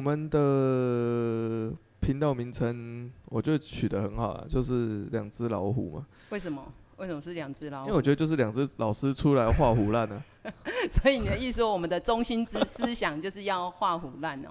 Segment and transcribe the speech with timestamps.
[0.00, 1.70] 我们的
[2.00, 6.06] 频道名称我觉得取得很好啊，就是两只老虎嘛。
[6.30, 6.72] 为什么？
[6.96, 7.88] 为什么是两只老虎？
[7.88, 10.22] 因为我觉得就是两只老师出来画虎烂呢。
[10.90, 14.48] 所以你的意思说，我们的中心之思想就是要画虎烂哦。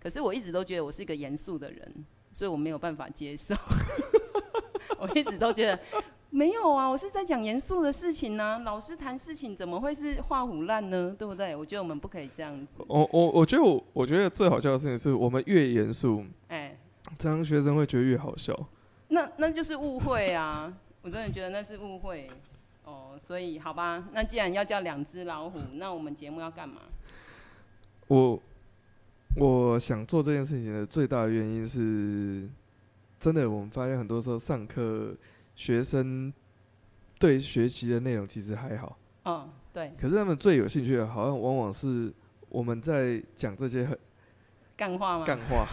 [0.00, 1.92] 可是我一直都觉得我是一个严肃的人，
[2.30, 3.56] 所以我没有办法接受。
[5.00, 5.76] 我一直都觉得
[6.34, 8.58] 没有啊，我是在讲严肃的事情呢、啊。
[8.60, 11.14] 老师谈事情怎么会是画虎烂呢？
[11.18, 11.54] 对不对？
[11.54, 12.82] 我觉得我们不可以这样子。
[12.88, 16.78] 我我我觉得我我觉得最好笑的事情是我们越严肃，哎、欸，
[17.18, 18.58] 这样学生会觉得越好笑。
[19.08, 20.72] 那那就是误会啊！
[21.02, 22.30] 我真的觉得那是误会。
[22.84, 26.80] 哦，所以好吧，那既然要叫两只老虎，那我们节目要干嘛？
[28.08, 28.40] 我。
[29.36, 32.46] 我想做这件事情的最大的原因是，
[33.18, 35.14] 真的，我们发现很多时候上课，
[35.54, 36.32] 学生
[37.18, 38.98] 对学习的内容其实还好。
[39.24, 39.92] 嗯，对。
[40.00, 42.12] 可是他们最有兴趣的，好像往往是
[42.48, 43.98] 我们在讲这些很
[44.76, 45.24] 干话吗？
[45.24, 45.66] 干话。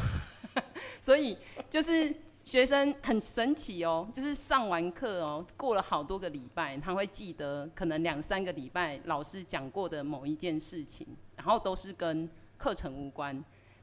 [1.02, 1.38] 所以
[1.69, 12.30] 就是学生很神奇哦，就是上完课哦，过了好多个礼拜，他会记得可能两三个礼拜老师讲过的某一件事情，然后都是跟。
[12.59, 13.41] 课程无关，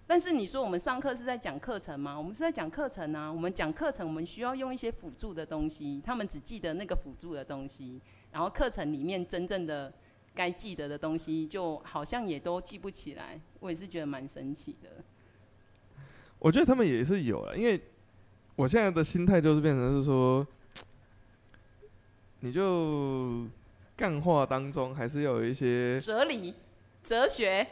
[0.08, 2.16] 但是你说我们上课是在讲课程吗？
[2.16, 3.30] 我们是在讲课程啊。
[3.30, 6.00] 我们讲课程，我们需要用一些辅助的东西。
[6.04, 9.92] 他们只记得那个辅助的东西，然后课程里面真正的
[10.32, 13.40] 该记得的东西，就好像也都记不起来。
[13.58, 14.88] 我也是觉得蛮神奇的。
[16.38, 17.80] 我觉得他们也是有了，因为
[18.54, 20.46] 我现在的心态就是变成是说，
[22.40, 23.44] 你就
[23.96, 26.54] 干话当中还是要有一些哲理、
[27.02, 27.66] 哲学。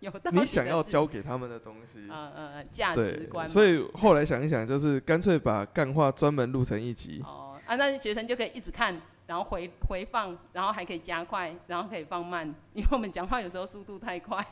[0.30, 3.48] 你想要教给他们的东西，嗯嗯，价值观。
[3.48, 7.20] 所以后来想一想，就是干脆把干话专门录成一集。
[7.24, 14.44] 哦，啊，那学生就可以一直看，然后回回放，然后还可以加快，然后可以放慢，因为我们讲话有时候速度太快，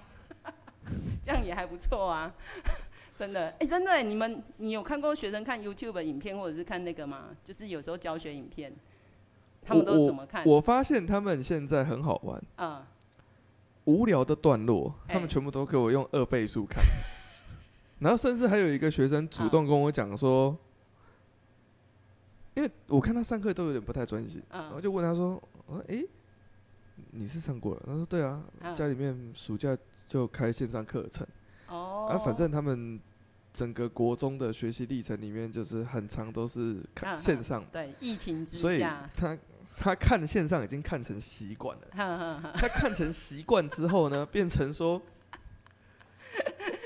[1.22, 2.34] 这样也还不错啊。
[3.16, 7.28] 真的，哎、欸，真的，你们你有看过学生看 YouTube 影片或者是看那个吗？
[7.44, 8.74] 就是有时候教学影片，
[9.62, 10.44] 他们都怎么看？
[10.44, 12.42] 我，我发现他们现在很好玩。
[12.58, 12.84] 嗯。
[13.86, 16.88] 无聊的段落，他们全部都给我用二倍速看，欸、
[18.00, 20.58] 然后甚至还有一个学生主动跟我讲说，啊、
[22.54, 26.08] 因为我看他上课都有点不太专心，啊、然后就问他说：“我说，哎、欸，
[27.12, 29.76] 你是上过了？”他说：“对啊，啊家里面暑假
[30.06, 31.26] 就开线上课程，
[31.68, 33.00] 哦，啊，反正他们
[33.52, 38.80] 整个国中的学习历程里面，就是很长都是看线上，对，疫情之下，所以
[39.16, 39.38] 他。”
[39.78, 45.00] 他看线上已经看成习惯了，他看成习惯之后呢，变成说，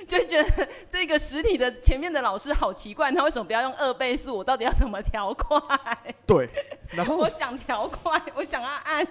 [0.08, 4.36] 就觉得这个实体的前面的老师好奇怪，他为什么不要用二倍速？
[4.36, 6.14] 我到底要怎么调快？
[6.26, 6.48] 对，
[6.90, 9.06] 然后 我想调快，我想要按，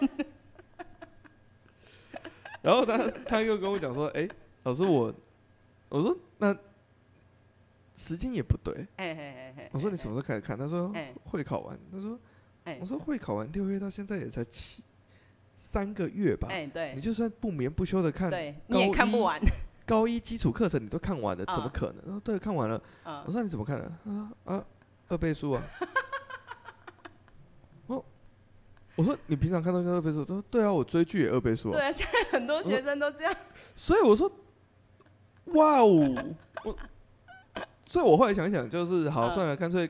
[2.62, 4.29] 然后他他又跟我讲说，哎、欸，
[4.63, 5.13] 老师我，
[5.88, 6.56] 我说那
[7.95, 8.85] 时间也不对，
[9.72, 10.57] 我说你什么时候开始看？
[10.57, 12.19] 他说会考完，他说。
[12.80, 14.84] 我说会考完六月到现在也才七
[15.56, 16.47] 三个月吧？
[16.52, 19.40] 哎，对，你就算不眠不休的看，对，你也看不完。
[19.86, 22.19] 高一基础课程你都看完了，怎么可能？
[22.19, 22.80] 对，看完了。
[23.25, 23.86] 我说你怎么看的？
[24.12, 24.64] 啊啊，
[25.08, 25.64] 二倍数啊！
[27.88, 28.06] 哦，
[28.96, 30.24] 我说你平常看东西二倍数？
[30.24, 31.74] 他说对啊，我追剧也二倍数啊。
[31.74, 33.36] 对啊，现在很多学生都这样。
[33.74, 34.31] 所以我说，
[35.46, 36.78] 哇哦，我，
[37.84, 39.90] 所以我后来想想，就是好算了，干脆。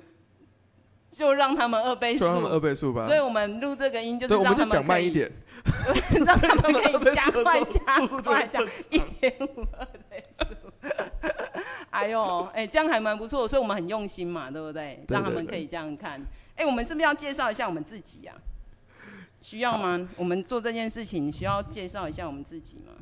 [1.10, 3.06] 就让他们二倍速，二倍速吧。
[3.06, 5.32] 所以我们录这个音就是让他们可以，我们就讲慢一点，
[6.26, 10.54] 让他们可以加快加快这样一点五二倍速。
[11.90, 15.04] 哎呦，哎，这样还蛮不错，所以我们很用心嘛，对不对？
[15.08, 16.22] 让他们可以这样看。
[16.56, 18.34] 哎，我们是不是要介绍一下我们自己呀？
[19.42, 20.08] 需要吗？
[20.18, 22.94] 我们做这件事情需要介绍一下我们自己吗？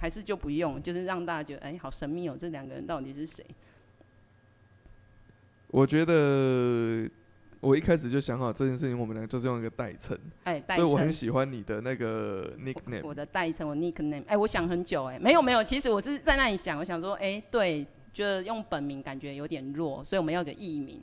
[0.00, 0.82] 还是就不用？
[0.82, 3.44] 就是让大家觉得，哎，好神秘哦，这两个人到底是谁？
[5.74, 7.10] 我觉得
[7.58, 13.02] 我一开始就想好这件事情，我们俩就是用一个代称，哎，所以我很喜欢你的那个 nickname。
[13.02, 21.00] 我的代称，我 nickname，哎，我想很久，哎，没有没有，其实我是在那里想，我想说，哎，对，觉得用本名感觉有点弱，所以我们要个艺名，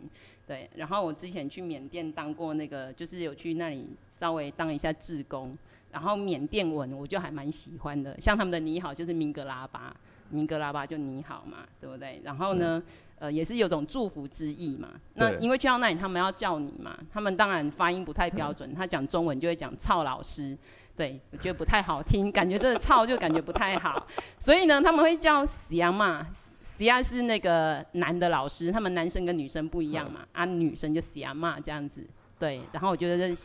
[0.48, 0.70] 对。
[0.74, 5.54] 然后我之前去缅甸当过那个，就是有去那里稍微当一下志工，
[5.92, 9.94] 然后缅甸文我就还蛮喜欢的，像他们的你好就是明格拉巴，
[10.30, 12.22] 明格拉巴就你好嘛，对不对？
[12.24, 12.82] 然后呢？
[13.22, 14.90] 嗯呃，也是有种祝福之意嘛。
[15.14, 18.74] 那因为去到那里，他们要叫你嘛，他们当然发音不太标准。
[18.74, 20.58] 他讲中文就会讲“操老师”，
[20.98, 24.08] 对，我觉得不太好听，感觉这个“操”就感觉不太好。
[24.40, 26.26] 所以呢，他们会叫“西亚嘛”，
[26.64, 32.04] 西亚是那个男的老师，他们男生跟女生不一样嘛，啊，女生就西亚嘛这样子。
[32.40, 33.36] 对，然后我觉得这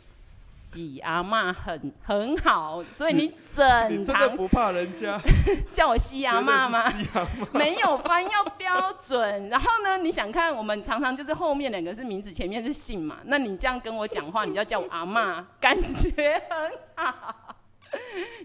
[0.69, 5.17] 喜阿妈很很好，所以你整你真的不怕人家
[5.71, 6.93] 叫我西阿妈吗？
[7.55, 9.49] 没有发音要标准。
[9.49, 13.21] 然后呢，你想看我们常常就是后面两个是名字，前面是姓嘛？
[13.27, 17.57] 那你这样跟我讲话，你就要叫我阿妈，感觉很好。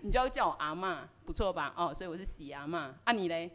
[0.04, 1.74] 你就要叫我阿妈，不错吧？
[1.76, 2.94] 哦，所以我是喜阿妈。
[3.04, 3.50] 啊，你嘞？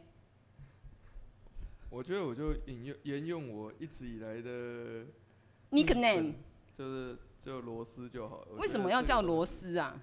[1.88, 5.06] 我觉得我就引用沿用我一直以来的
[5.70, 6.32] nickname，
[6.76, 7.16] 就是
[7.46, 8.56] 就螺丝就好了。
[8.56, 10.02] 为什么要叫螺丝啊？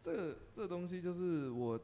[0.00, 1.80] 这个这个东西就是我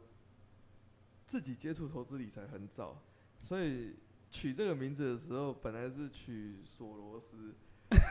[1.26, 3.02] 自己接触投资理财很早，
[3.37, 3.96] 所以
[4.31, 7.52] 取这个名字的时候，本来是取锁螺丝，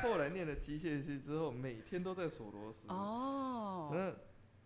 [0.03, 2.89] 后来念了机械系之后，每天都在锁螺丝。
[2.89, 3.89] 哦。
[3.94, 4.13] 那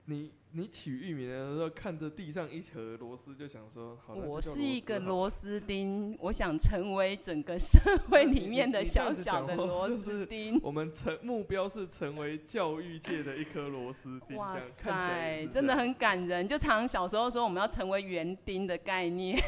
[0.06, 7.80] 你你取玉米的时候，看着地上一盒螺丝，就想说：好，我是一个螺丝钉，我想成为整个社
[8.12, 10.60] 会里面的小小的螺丝钉。
[10.62, 14.36] 我们成目标是成为教育界的一颗螺丝钉。
[14.38, 16.46] 哇塞，真的很感人。
[16.46, 19.40] 就常小时候说我们要成为园丁的概念。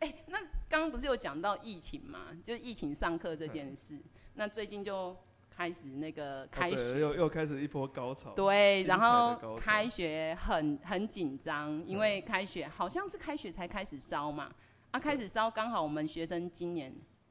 [0.00, 2.36] 哎、欸，那刚刚不是有讲到疫情嘛？
[2.42, 3.96] 就疫情上课这件事，
[4.34, 5.16] 那最近就。
[5.60, 8.32] 开始那个开学，哦、又又开始一波高潮。
[8.32, 14.50] 对，然后开学很很紧张，因为开学好像是开学才开始烧嘛。
[14.90, 16.90] 啊，开始烧刚好我们学生今年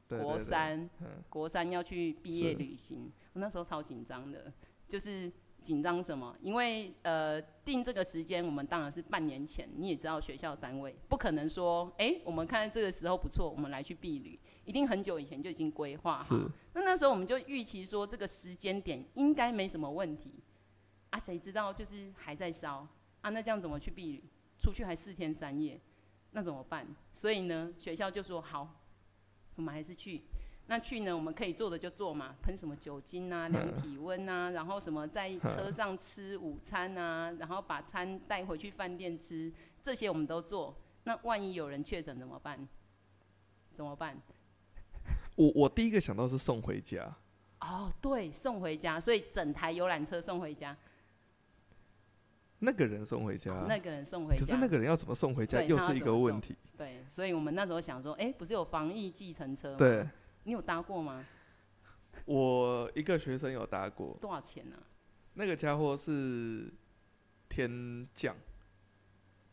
[0.10, 0.88] 国三，
[1.28, 4.54] 国三要去毕业旅行，我那时候超紧张的，
[4.88, 5.31] 就是。
[5.62, 6.34] 紧张什么？
[6.42, 9.68] 因为呃，定这个时间，我们当然是半年前。
[9.76, 16.36] 你也知道，学校单位不可能说，哎、欸，我们看这个时候不错，我们来去避旅，一定很久以前就已经规划好。
[16.74, 20.31] 那那时候我们就预期说，这个时间点应该没什么问题。
[21.10, 22.88] 啊，谁知道就是还在烧
[23.21, 23.31] 啊？
[23.31, 24.24] 那这样怎么去避雨？
[24.60, 25.81] 出去还四天三夜，
[26.33, 26.86] 那怎么办？
[27.12, 28.80] 所以呢，学校就说好，
[29.56, 30.21] 我们还是去。
[30.68, 31.18] 那去呢？
[31.18, 39.51] 我们可以做的就做嘛，喷什么酒精啊，量体温啊，然后什么在车上吃午餐啊，然后把餐带回去饭店吃，
[39.81, 40.77] 这些我们都做。
[41.06, 42.68] 那万一有人确诊怎么办？
[43.71, 44.16] 怎么办？
[45.39, 47.15] 我我第一个想到是送回家。
[47.62, 50.75] 哦，对，送回家，所以整台游览车送回家。
[52.59, 56.57] 那个人送回家，哦，那个人送回家，可是那个人要怎么送回家，又是一个问题。
[56.77, 59.77] 对，所以我们那时候想说，哎、欸，不是有防疫计程车吗？
[59.77, 60.06] 对。
[60.44, 61.24] 你有搭过吗？
[62.25, 64.18] 我一个学生有搭过。
[64.19, 64.75] 多少钱呢？
[65.35, 66.69] 那个家伙是
[67.47, 68.35] 天降。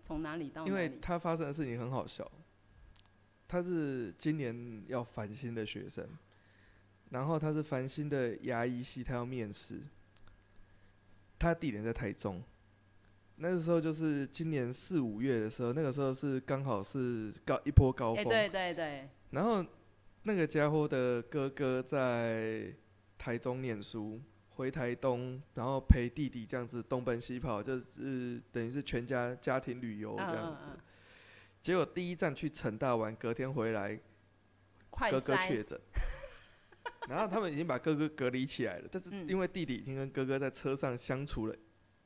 [0.03, 0.67] 从哪里到？
[0.67, 2.29] 因为他发生的事情很好笑。
[3.49, 6.07] 他是今年要繁星的学生，
[7.11, 9.81] 然后他是繁星的牙医系，他要面试。
[11.39, 12.43] 他地点在台中。
[13.37, 18.25] 那个时候就是今年四五月的时候，那个时候是刚好是高一波高峰。
[18.25, 19.09] 对对对。
[19.31, 19.65] 然后。
[20.29, 22.75] 那个家伙的哥哥在
[23.17, 30.65] 台中念书，回台东，然后陪弟弟这样子东奔西跑，就是等于是全家家庭旅游这样子。
[30.65, 30.81] Uh, uh, uh.
[31.67, 33.99] 结果第一站去成大玩，隔天回来，
[34.89, 35.77] 哥哥确诊。
[37.11, 41.57] 然后他们已经把哥哥隔离起来了，但是因为弟弟已经跟哥哥在车上相处了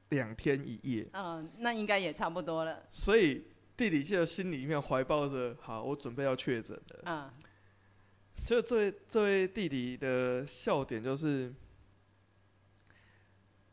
[0.09, 1.07] 两天一夜。
[1.13, 2.83] 嗯，uh, 那应该也差不多了。
[2.91, 3.45] 所以
[3.77, 7.03] 弟弟就在心里面怀抱着，好，我准备要确诊了。
[7.05, 7.29] 嗯。
[7.29, 8.49] Uh.
[8.49, 11.53] 就这位这位弟弟的笑点，就是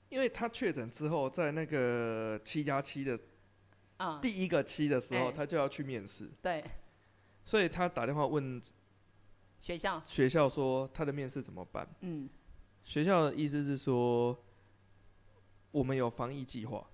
[0.09, 3.17] 因为他确诊之后，在那个七加七的
[4.21, 6.29] 第一个期的时候，他就要去面试。
[6.41, 6.63] 对，
[7.43, 8.61] 所以他打电话问
[9.59, 11.87] 学校，学校说他的面试怎么办？
[12.01, 12.29] 嗯，
[12.83, 14.37] 学校的意思是说，
[15.71, 16.87] 我们有防疫计划。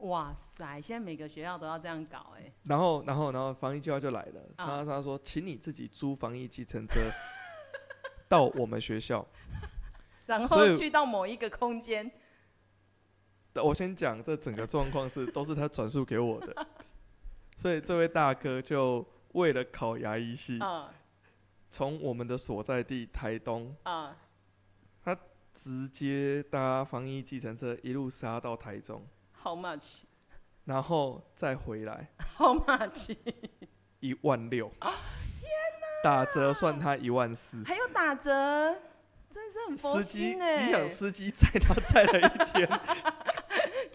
[0.00, 0.78] 哇塞！
[0.78, 2.52] 现在每个学校都要这样搞哎、欸。
[2.64, 4.42] 然后，然后，然后防疫计划就来了。
[4.58, 7.00] 然后他说：“请你自己租防疫计程车
[8.28, 9.26] 到我们学校，
[10.26, 12.12] 然后去到某一个空间。”
[13.62, 16.66] 我先讲这整个状况是都是他转述给我的。
[17.56, 20.58] 所以这位大哥就为了考牙医系，
[21.70, 23.74] 从我们的所在地台东，
[25.02, 25.16] 他
[25.54, 29.06] 直接搭防疫计程车一路杀到台中。
[29.42, 30.02] How much？
[30.64, 32.10] 然后再回来。
[32.36, 33.16] How much？
[34.00, 34.68] 一万六。
[34.80, 34.90] 天
[35.40, 36.02] 哪！
[36.04, 37.62] 打折算他一万四。
[37.64, 38.30] 还有打折，
[39.30, 40.66] 真是很佛心哎！
[40.66, 42.68] 你想司机载他 载了一天，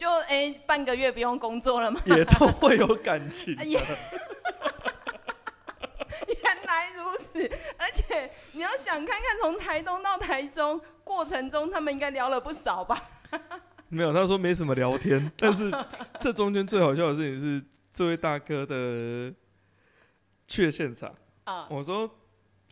[0.01, 2.01] 就哎半个月不用工作了吗？
[2.09, 3.53] 也都会有感情。
[3.61, 3.75] 原
[6.65, 12.99] 来如此，而且你要想看看，从台东到台中过程中，他们应该聊了不少吧？
[13.89, 15.71] 没有，他说没什么聊天，但是
[16.19, 19.31] 这中间最好笑的事情是这位大哥的
[20.47, 21.67] 去了现场啊。
[21.69, 22.09] 我说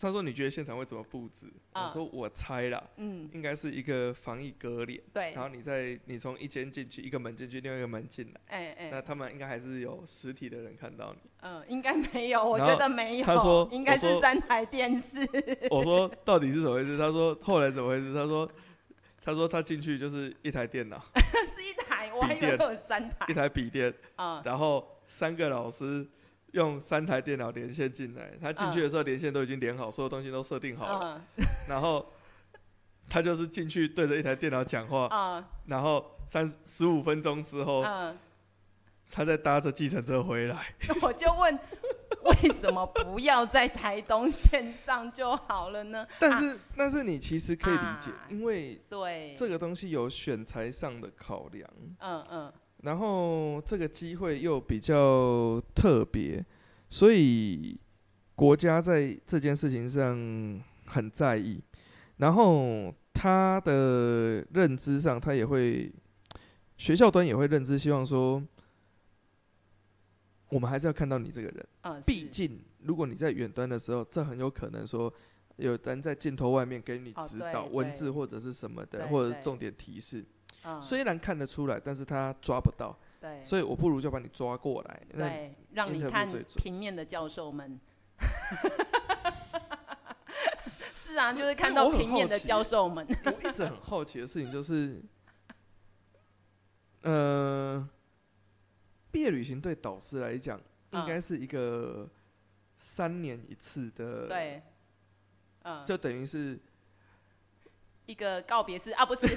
[0.01, 11.29] 他说：“你觉得现场会怎么布置？”我说：“我猜啦，嗯，应该是一个防疫隔帘，对，然后你在你从一间进去，一个门进去，另外一个门进来，哎哎，那他们应该还是有实体的人看到你。
[11.41, 13.25] 嗯，应该没有，我觉得没有。
[13.25, 15.27] 他说应该是三台电视。
[15.69, 16.97] 我说到底是怎么回事？
[16.97, 18.13] 他说后来怎么回事？
[18.13, 18.49] 他说
[19.21, 26.07] 他说他进去就是一台电脑， 是一台，我还以为有三台，一台笔电，嗯，然后三个老师。”
[26.53, 31.21] 用三台电脑连线进来，他进去的时候连线都已经连好，所有东西都设定好了。
[31.67, 32.05] 然后
[33.07, 37.83] 他就是进去对着一台电脑讲话，然后三十五分钟之后，
[39.11, 40.73] 他再搭着计程车回来。
[41.01, 41.59] 我就问，
[42.25, 46.07] 为什么不要在台东线上就好了呢？
[46.19, 51.69] 但是，但是你其实可以理解，因为对这个东西有选材上的考量。
[51.99, 52.53] 嗯嗯。
[52.83, 56.45] 然后这个机会又比较特别，
[56.89, 57.77] 所以
[58.35, 61.61] 国家在这件事情上很在意。
[62.17, 65.91] 然后他的认知上，他也会
[66.77, 68.41] 学校端也会认知，希望说
[70.49, 72.01] 我们还是要看到你这个人。
[72.05, 75.13] 毕竟如果你在远端的时候，这很有可能说
[75.57, 80.25] 有人在镜头外面给你指导文字或者是什么的，或者是重点提示。
[80.81, 87.79] 虽然看得出来，但是他抓不到，对，所以我不如就把你抓过来，对，让你看平面的教授们，
[90.93, 93.07] 是啊，就是看到平面的教授们。
[93.25, 95.01] 我一直很好奇的事情就是，
[97.01, 97.87] 呃，
[99.11, 100.59] 毕业旅行对导师来讲，
[100.91, 102.09] 应该是一个
[102.77, 104.61] 三年一次的，对，
[105.63, 106.59] 嗯，就等于是。
[108.09, 109.27] 一个告别式啊，不是，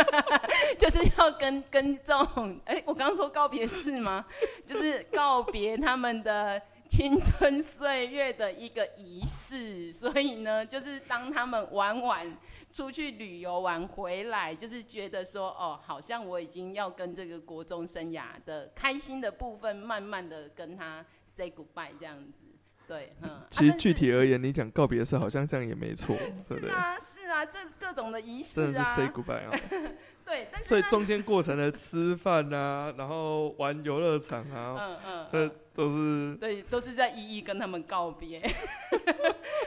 [0.80, 4.24] 就是要跟跟这种，哎、我刚刚说告别式吗？
[4.64, 9.92] 就是告别他们的青春岁月的一个仪式。
[9.92, 12.38] 所以呢，就是当他们玩完
[12.72, 22.44] 出去旅游玩回来，就是觉得说，哦，好像我已经要跟这个国中生涯的开心的部分，慢慢的跟他 say goodbye 这样子。
[22.90, 26.68] 对，嗯， 其实具体而言，你讲告别式好像这样也没错， 对不对？
[26.68, 29.50] 是啊，是啊，这各种的仪式啊，真的是 say goodbye 啊。
[30.26, 38.40] 对，但是所以中间过程的吃饭啊，然后玩游乐场啊，嗯嗯，这都是对，都是在一一跟他们告别。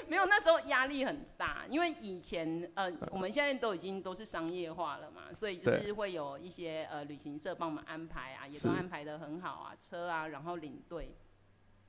[0.07, 11.15] 没有，那时候压力很大，因为以前呃，我们现在都已经都是商业化了嘛，所以就是会有一些呃旅行社帮我们安排啊，也都安排的很好啊，车啊，然后领队。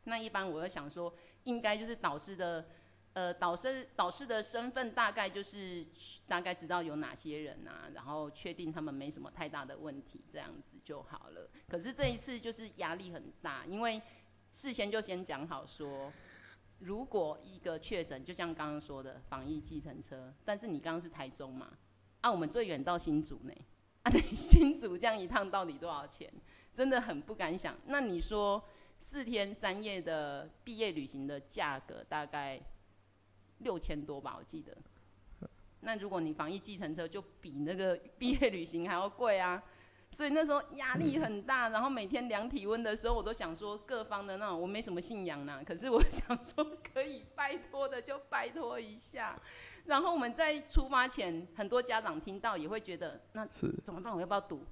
[0.04, 1.12] 那一般我会想说，
[1.44, 2.66] 应该就是导师的，
[3.14, 5.86] 呃，导师导师的身份大概就是
[6.26, 11.48] 大概知道有哪些人啊，然后确定他们没什么太大的问题，这样子就好了。
[11.68, 14.00] 可是这一次就是压力很大，因为
[14.52, 16.12] 事先就先讲好说，
[16.80, 21.70] 如果一个确诊，就像刚刚说的防疫计程车，但是你刚刚是台中嘛，
[22.20, 23.52] 啊，我们最远到新竹呢，
[24.02, 26.30] 啊，对，新竹这样一趟到底多少钱？
[26.74, 27.76] 真的很不敢想。
[27.86, 28.62] 那你说？
[29.06, 32.58] 四天三夜的毕业旅行的价格大概
[33.58, 34.74] 六千多吧，我记得。
[35.80, 39.62] 那如果你防疫计程车，就比那个 毕业旅行还要贵啊。
[40.10, 49.38] 所以那时候压力很大，然后每天量体温的时候，我都想说各方的那种，我没什么信仰呢，可是我 想说可以拜托的就拜托一下。
[49.84, 53.44] 然后我们在出发前，很多家长听到也会觉得，那
[53.84, 54.14] 怎么办？
[54.14, 54.64] 我要不要赌？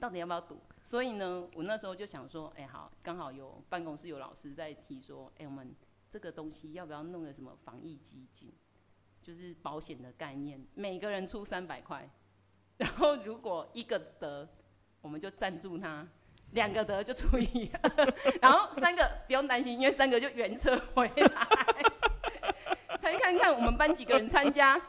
[0.00, 0.58] 到底要不要赌？
[0.86, 5.74] 所以呢，我那时候就想说，哎、好，刚好有办公室有老师在提说，哎、我们
[6.08, 8.52] 这个东西要不要弄个什么防疫基金，
[9.20, 12.08] 就是保险的概念，每个人出三百块，
[12.76, 14.48] 然后如果一个得，
[15.00, 16.06] 我们就赞助他，
[16.52, 17.68] 两个得就出一，
[18.40, 21.48] 然后三个不用担心，因为三个就原车回来，
[22.96, 24.80] 猜看看我们班几个人参加，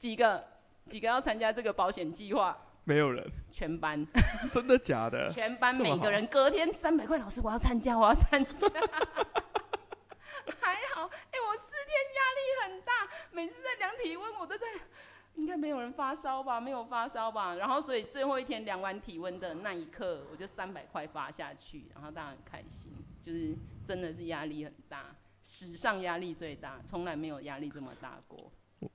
[0.00, 0.44] 几个
[0.88, 2.58] 几个要参加这个保险计划。
[2.84, 4.04] 没有人，全班，
[4.50, 5.30] 真的假的？
[5.30, 8.68] 全班每个人隔天三百块，老师我要参加，我要参加。
[10.60, 14.66] 还好，哎、欸，我四天压力很大，每次在量体温，我都在，
[15.36, 16.60] 应该没有人发烧吧？
[16.60, 17.54] 没有发烧吧？
[17.54, 28.52] 然后所以最后一天量完体温的那一刻，我就三百块发下去，然后大家很开心，就是真的是压力很大，史上压力最大，从来没有压力这么大过。
[28.80, 28.90] 我，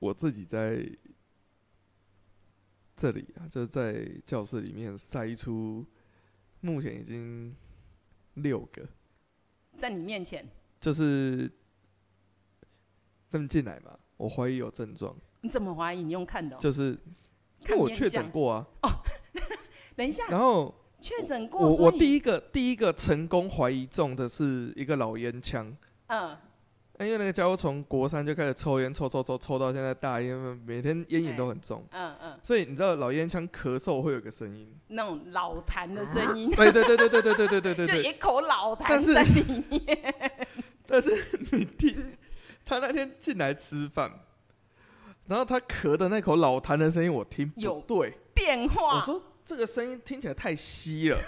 [0.00, 0.86] 我自己在。
[2.96, 5.84] 这里啊，就是在教室里面塞出，
[6.60, 7.54] 目前已经
[8.34, 8.86] 六个，
[9.76, 10.48] 在你面前，
[10.80, 11.50] 就是
[13.30, 15.14] 他们进来嘛，我怀疑有症状。
[15.40, 16.02] 你怎么怀疑？
[16.02, 16.56] 你用看的？
[16.58, 16.98] 就是，
[17.64, 18.66] 看我确诊过啊。
[18.82, 18.88] 哦，
[19.96, 20.26] 等一下。
[20.28, 25.76] 然后确诊过，我我第一个第一个成功怀疑中的是一个老烟枪。
[26.06, 26.36] 嗯。
[27.00, 31.84] 因为那个家伙从国三就开始抽烟，抽抽抽抽到现在大烟，每天烟瘾都很重。
[31.90, 32.38] 嗯嗯。
[32.40, 36.48] 所以你知道老烟枪咳嗽会有个声音，那种老痰的声音。
[36.52, 38.02] 对对对对对对对对对对。
[38.02, 40.14] 就一口老痰在里面。
[40.86, 41.10] 但是
[41.50, 42.16] 你听，
[42.64, 44.20] 他那天进来吃饭，
[45.26, 48.98] 然后他咳的那口老痰的声音，我听有对变化。
[48.98, 51.18] 我说这个声音听起来太稀了。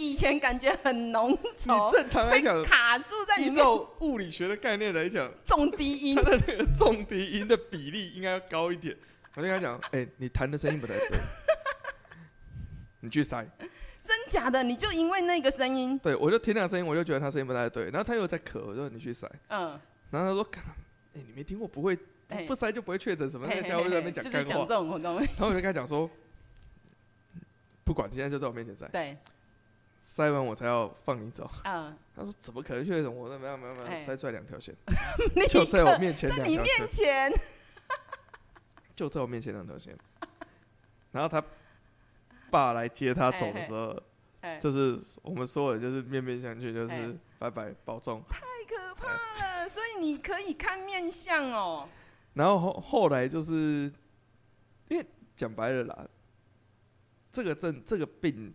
[0.00, 3.52] 以前感觉很浓稠，正常来讲卡住在里面。
[3.52, 8.96] 依照物理学的概念来讲，重低音，它的那个重低音的比例应该要高一点。
[9.34, 11.18] 我就跟他讲，哎、欸，你弹的声音不太对，
[13.00, 13.46] 你去塞。
[14.02, 14.62] 真假的？
[14.62, 15.98] 你就因为那个声音？
[15.98, 17.84] 对，我就听那个声音，我就觉得他声音不太对。
[17.90, 19.30] 然后他又在咳，我说你去塞。
[19.48, 19.78] 嗯。
[20.10, 20.42] 然后他说，
[21.14, 21.96] 哎、欸，你没听过不会
[22.46, 23.46] 不塞就不会确诊什么？
[23.46, 24.40] 那个家伙在那边讲干话。
[24.40, 25.02] 就是讲这种。
[25.02, 26.10] 然后我就跟他讲说，
[27.84, 28.88] 不管，现在就在我面前塞。
[28.88, 29.16] 对。
[30.20, 31.50] 塞完我才要放你走。
[31.64, 33.16] 嗯， 他说怎么可能确诊？
[33.16, 34.74] 我说没有没有没有，塞出来两条线，
[35.48, 37.32] 就在我面前在你面前，
[38.94, 39.96] 就在我面前两条线。
[41.12, 41.42] 然后他
[42.50, 43.98] 爸来接他走的时候，
[44.60, 48.22] 就是我们说的就是面面相觑，就是拜拜保重。
[48.28, 51.88] 太可怕了，所以你可以看面相哦。
[52.34, 53.90] 然后后后来就是，
[54.88, 56.06] 因为讲白了啦，
[57.32, 58.54] 这个症这个病。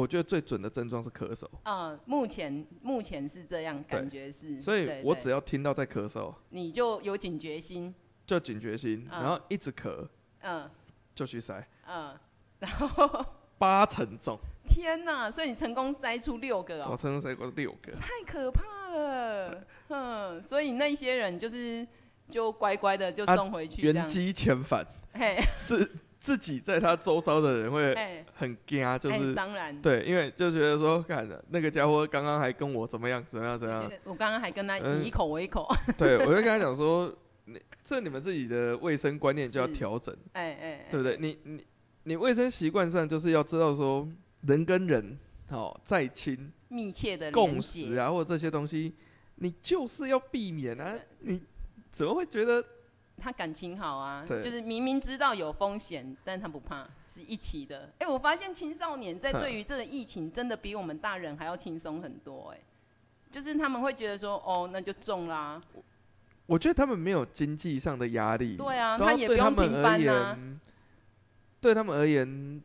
[0.00, 1.46] 我觉得最准的症状是咳嗽。
[1.64, 4.60] 嗯，目前目前是这样，感觉是。
[4.62, 7.94] 所以我只要听到在咳嗽，你就有警觉心。
[8.26, 10.06] 就警觉心，然后一直咳，
[10.42, 10.70] 嗯，
[11.14, 12.16] 就去塞，嗯，
[12.60, 13.26] 然后
[13.58, 14.38] 八成中。
[14.68, 15.28] 天哪！
[15.28, 16.90] 所以你成功塞出六个哦。
[16.92, 17.92] 我成功塞过六个。
[17.96, 21.84] 太可怕了，嗯，所以那些人就是
[22.30, 24.86] 就乖乖的就送回去，原机遣返。
[25.12, 25.90] 嘿，是。
[26.20, 27.94] 自己在他周遭的人会
[28.34, 33.90] 很惊，就是当然对，因为就觉得说，看那个家伙刚刚还跟我怎么样，怎么样，怎么样。
[34.04, 35.66] 我刚刚还跟他你一口我一口。
[35.98, 37.10] 对，我就跟他讲说，
[37.46, 41.16] 你这你们自己的卫生观念就要调整，哎哎，对不对？
[41.18, 41.64] 你你
[42.02, 44.06] 你卫生习惯上就是要知道说，
[44.42, 48.94] 人跟人哦再亲密切的共识啊，或者这些东西，
[49.36, 51.40] 你就是要避免啊，你
[51.90, 52.62] 怎么会觉得？
[53.20, 57.80] 他感情好啊，就是明明知道有风险，但他不怕，是一起的。
[57.98, 62.54] 哎、欸，我发现青少年在对于这个疫情，真的比我们大人还要轻松很多。
[62.54, 62.60] 哎，
[63.30, 65.62] 就是他们会觉得说，哦，那就中啦。
[66.46, 68.56] 我觉得他们没有经济上的压力。
[68.56, 70.36] 对啊，他也不用停班啊。
[71.60, 72.60] 对他们而言，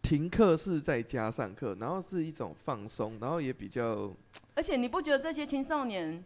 [0.00, 4.10] 停课是在家上课，然后是一种放松，然后也比较。
[4.54, 6.24] 而且你不觉得这些青少年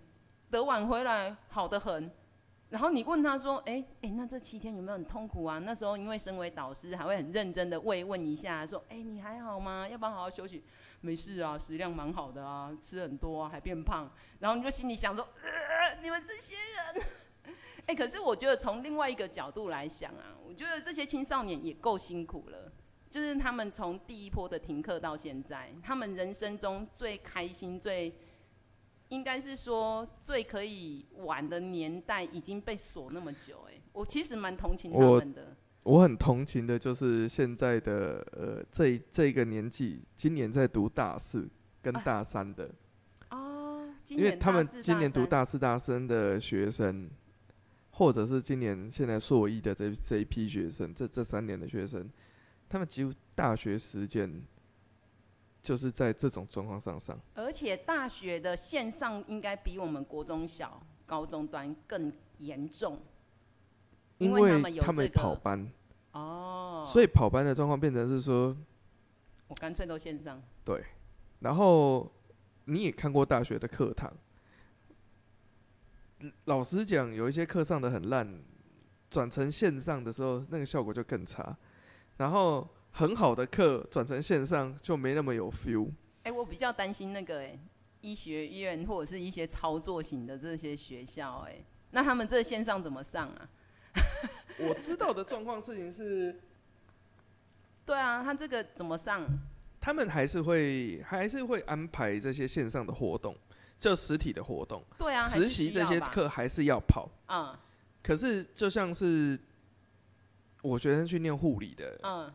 [0.50, 2.11] 得晚回来好得很？
[2.72, 9.87] 然后你问他说：“哎、欸、哎、那这七天有没有很痛苦啊？”那时候因为身为导师，还会很认真的慰问一下，说：“哎、你还好吗？
[9.87, 10.64] 要不要好好休息
[11.02, 17.06] ？”“没事啊，食量蛮好的啊，吃很多啊，还变胖。”然后你就心里想说：“呃，你们这些人。
[17.88, 22.72] ”哎，可是我觉得从另外一个角度来想啊，我觉得这些青少年也够辛苦了。
[23.11, 28.16] 就是他们从第一波的停课到现在，他们人生中最开心、最……
[29.12, 35.55] 应该是说最可以玩的年代已经被锁那么久，哎，我其实蛮同情他们的。
[35.83, 41.46] 我很同情的就是现在的呃这这个年纪，今年在读大四
[41.83, 42.70] 跟大三的。
[43.29, 47.11] 哦，因为他们今年读大四大三的学生，
[47.90, 52.09] 或者是今年现在硕一的这这一批学生，这这三年的学生，
[52.66, 54.42] 他们几乎大学时间。
[55.62, 63.01] 就是在这种状况上上，而且大学的线上应该比我们国中小、高中端更严重，
[64.18, 65.70] 因为他们跑班。
[66.11, 68.57] 哦，所以跑班的状况变成是说，
[69.46, 70.42] 我干脆都线上。
[70.64, 70.85] 对，
[71.38, 72.11] 然后
[72.64, 74.12] 你也看过大学的课堂，
[76.46, 78.42] 老实讲，有一些课上的很烂，
[79.09, 81.57] 转成线上的时候，那个效果就更差，
[82.16, 82.68] 然后。
[82.92, 85.88] 很好的课转成线上就没那么有 feel。
[86.24, 87.61] 哎、欸，我比较担心那个哎、欸，
[88.00, 93.48] 医学院或者是一些操作型的这些学校哎、欸，那他们这线上怎么上啊？
[94.61, 96.38] 我知道的状况事情是，
[97.85, 99.26] 对啊，他这个怎么上？
[99.81, 103.37] 他们还是会还是会安排这些线上的活动，
[103.78, 104.81] 就实体的活动。
[104.96, 107.11] 对啊，实习这些课还是要跑。
[107.28, 107.52] 嗯。
[108.00, 109.38] 可是就像是
[110.61, 112.33] 我学生去念护理的，嗯。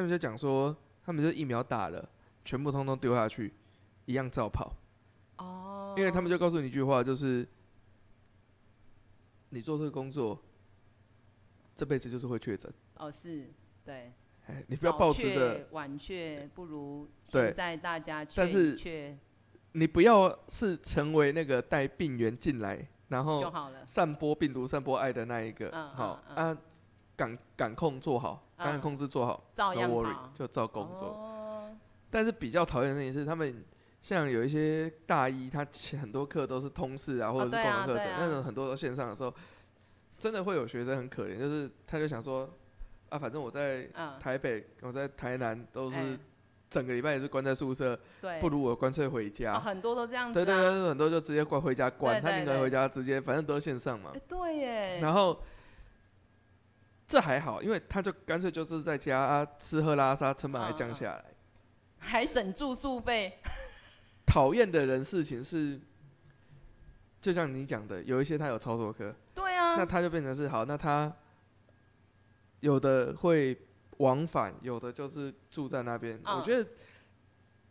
[0.00, 2.08] 他们就讲说，他们就疫苗打了，
[2.42, 3.52] 全部通通丢下去，
[4.06, 4.74] 一样照跑。
[5.36, 5.94] 哦。
[5.98, 7.46] 因为他们就告诉你一句话，就是
[9.50, 10.40] 你做这个工作，
[11.76, 12.72] 这辈子就是会确诊。
[12.96, 13.52] 哦，是，
[13.84, 14.10] 对。
[14.68, 18.32] 你不要抱持着晚却不如现在大家确。
[18.40, 19.18] 但是，
[19.72, 23.38] 你不要是成为那个带病源进来，然后
[23.84, 26.56] 散播病毒、散播爱的那一个，好啊，
[27.20, 31.70] 感感控做好，感染控制做好，照样 worry, 就照工作。
[32.08, 33.62] 但是比较讨厌的事情是，他们
[34.00, 35.66] 像有一些大一，他
[36.00, 39.34] 很多课都是通识啊，或者是共同课程，那种很多都线上的时候，
[40.16, 42.48] 真的会有学生很可怜，就是他就想说，
[43.10, 43.86] 啊，反正我在
[44.18, 46.18] 台北，我在台南都是。
[46.70, 47.98] 整个礼拜也是关在宿舍，
[48.40, 49.58] 不如我干脆回家。
[49.58, 50.34] 很多都这样子。
[50.34, 54.12] 对对对，很多就直接关回家关，他宁可回家直接，反正都是线上嘛。
[54.28, 55.00] 对耶。
[55.00, 55.36] 然后
[57.10, 61.24] 这还好，因为他就干脆就是在家吃喝拉撒，成本还降下来，
[61.98, 63.36] 还省住宿费。
[64.24, 65.80] 讨厌的人事情是，
[67.20, 71.12] 就像你讲的，有一些他有操作课，对啊，那他就变成是好，那他
[72.60, 73.58] 有的会。
[74.00, 76.66] 往返有的就是住在那边，嗯、我觉得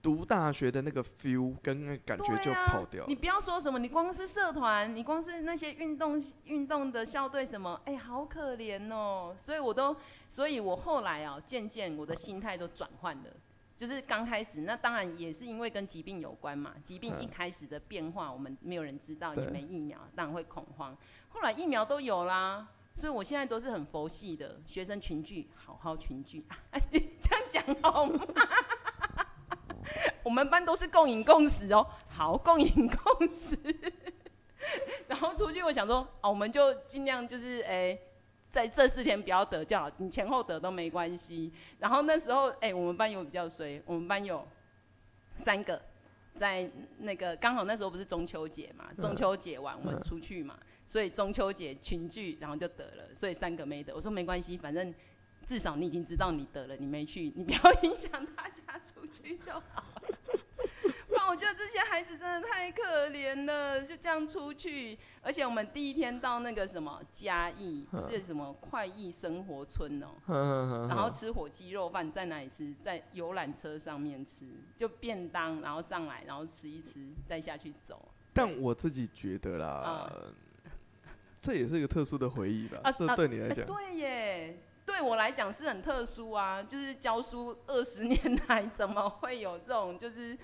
[0.01, 3.07] 读大学的那个 feel 跟那感觉就跑掉了。
[3.07, 9.35] 你不要说什么，你光是社团，你光是那些运动运动的校队什么，哎、欸，好可怜哦。
[9.37, 9.95] 所以我都，
[10.27, 13.29] 所以我后来啊，渐渐我的心态都转换了。
[13.75, 16.73] 就是刚开始，那当然也是因为跟疾病有关嘛。
[16.83, 20.97] 疾病一开始的变化，我们没有人知道，也没疫苗，当然会恐慌。
[21.29, 22.67] 后来疫苗都有啦。
[22.95, 26.57] 所以，我现在都是很佛系的，学生群聚，好好群聚啊。
[26.71, 26.81] 哎，
[27.21, 28.25] 这样讲好吗？
[30.23, 33.57] 我们班都是共饮共食哦，好，共饮共食。
[35.07, 37.97] 然后出去，我想说，哦，我们就尽量就是，哎，
[38.49, 41.51] 在这四天不要得就好，你前后得都没关系。
[41.79, 44.45] 然后那时候，哎，我们班有比较衰，我们班有
[45.37, 45.81] 三个，
[46.35, 50.57] 在那个刚好那时候不是中秋节嘛，中秋节完我们出去嘛。
[50.85, 53.93] 所以中秋节群聚，然后就得了，所以三个没得。
[53.93, 54.93] 我说没关系，反正
[55.49, 59.59] 至少你已经知道你得了，你没去， 你不要影响大家出去就好
[60.03, 60.17] 了。
[61.07, 64.95] 不然我觉得这些孩子真的太可怜了，就这样出去。
[65.23, 72.71] 而且我们第一天到那个什么嘉义，不是什么快意生活村哦、喔， 然后吃火鸡肉饭，在哪里吃？
[72.79, 74.45] 在游览车上面吃，
[74.77, 78.13] 就便当，然后上来，然后吃一吃，再下去走。
[78.33, 80.11] 但我自己觉得啦。
[80.15, 80.35] 嗯
[81.41, 82.81] 这也是一个特殊的回忆吧？
[82.83, 84.59] 啊，这对你来讲、啊欸，对耶，
[84.99, 86.61] 对我来讲是很特殊啊。
[86.61, 90.37] 就是教书二十年来，怎么会有这种，就是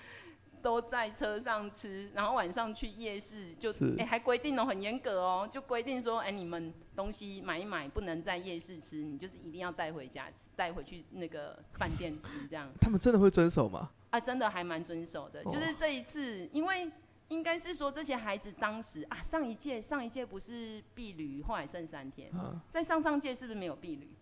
[0.62, 12.72] 都在车上吃，然后晚上去夜市就，哎、欸，还规定哦，很严格哦，就规定说，哎、欸，你们东西买一买，不能在夜市吃，你就是一定要带回家吃，带回去那个饭店吃，这样。
[12.80, 13.90] 他们真的会遵守吗？
[14.08, 15.44] 啊，真的还蛮遵守的。
[15.44, 16.90] 就是这一次，因为。
[17.28, 24.15] 应该是说这些孩子当时啊，上一届上一届不是避旅，后来剩三天，啊、在上上届是不是没有避旅？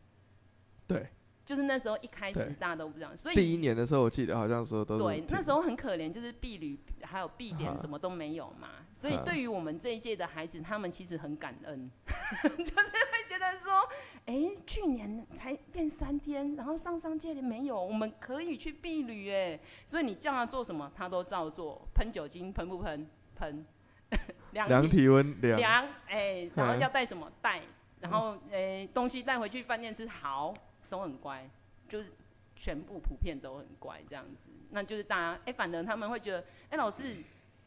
[0.87, 1.09] 对。
[1.45, 13.87] 就是那时候一开始大家都不这样，所以第一年的时候我记得好像说都对，那时候很可怜，就是避旅还有避点什么都没有嘛，所以对于我们这一届的孩子，他们其实很感恩， 就是会觉得说，
[14.25, 23.07] 哎、欸，去年才变三天，然后上上届的没有，我们可以去避旅哎，所以你叫他做什么，他都照做，喷酒精喷不喷？
[23.37, 23.67] 喷，
[24.53, 25.09] 量体。
[25.09, 27.61] 温量，哎，然后要带什么带，
[28.01, 30.55] 然后哎、欸、东西带回去饭店吃好。
[30.95, 31.51] 都很乖，
[31.89, 32.13] 就是
[32.55, 37.17] 全部普遍都很乖这样子，那就是大家哎、欸，反正他们会觉得哎、欸，老师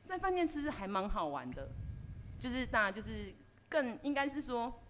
[0.05, 1.69] 在饭店吃还蛮好玩的，
[2.39, 3.33] 就是大家就是
[3.67, 4.81] 更应该是说，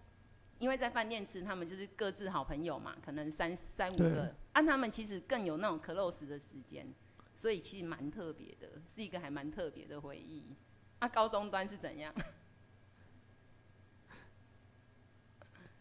[0.60, 6.86] 因为在饭店吃，他们就是各自好朋友嘛，可能三三五个，按、啊、他们其实更有那种 close 的时间，
[7.34, 10.54] 所以其实蛮特别的，是一个还蛮特别的回忆。
[11.00, 12.14] 啊，高中端是怎样？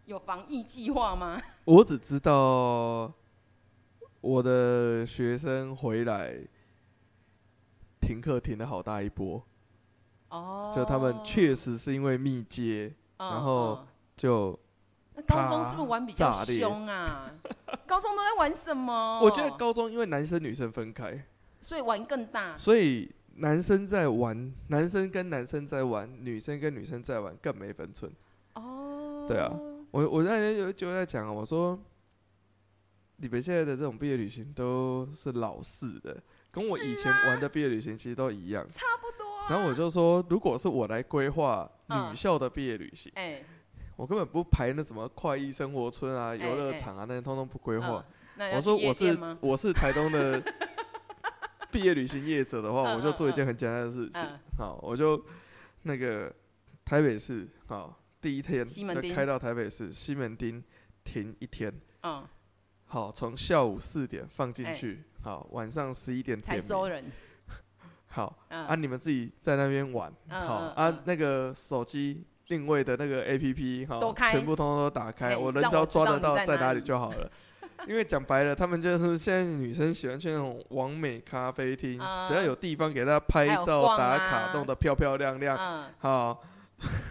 [0.07, 1.37] 有防疫计划吗？
[1.65, 3.11] 我只知道
[4.21, 6.33] 我的学生回来
[7.99, 9.43] 停课停了好大一波。
[10.29, 14.57] 哦，就他们确实是因为密接，然后就。
[15.13, 17.29] 那高中是不是玩比较凶啊？
[17.85, 19.19] 高中都在玩什么？
[19.21, 21.21] 我觉得高中因为男生女生分开，
[21.61, 22.55] 所以玩更大。
[22.55, 28.09] 所以男生在玩，男生跟男生在玩，女生跟女生在玩，更没分寸。
[28.53, 29.51] 哦，对啊。
[29.91, 31.79] 我我那天就就在讲，我说
[33.15, 36.21] 你们现在的这种毕业旅行都是老式的，
[36.51, 39.27] 跟我以前玩的毕业旅行其实都一样，差不多。
[39.49, 43.11] 然后我就说，如果是我来规划女校的毕业旅行，
[43.95, 48.03] 我根本不排那什么快意生活村啊、游乐场啊那些，通通不规划。
[48.53, 50.43] 我说我是我是台东的
[51.71, 54.21] 毕业旅行业者的话，我就做一件很简单的事情，
[54.57, 55.19] 好，我就
[55.83, 56.31] 那个
[56.85, 57.97] 台北市好。
[58.27, 60.61] 第一天就开到台北市西门町
[61.05, 62.27] 停一天，嗯，
[62.85, 67.05] 好，从下午四点放进去，好，晚上十一点才收人，
[68.07, 77.31] 好，啊，你们自己在那边玩，好啊，那个手机定位的那个 APP 哈，全部通通都打开，我人只要抓得到在哪里就好了。
[77.87, 81.93] 因为讲白了，他们就是现在女生喜欢去那种完美咖啡厅，
[82.27, 85.57] 只要有地方给她拍照打卡，弄得漂漂亮亮，
[85.99, 86.43] 好，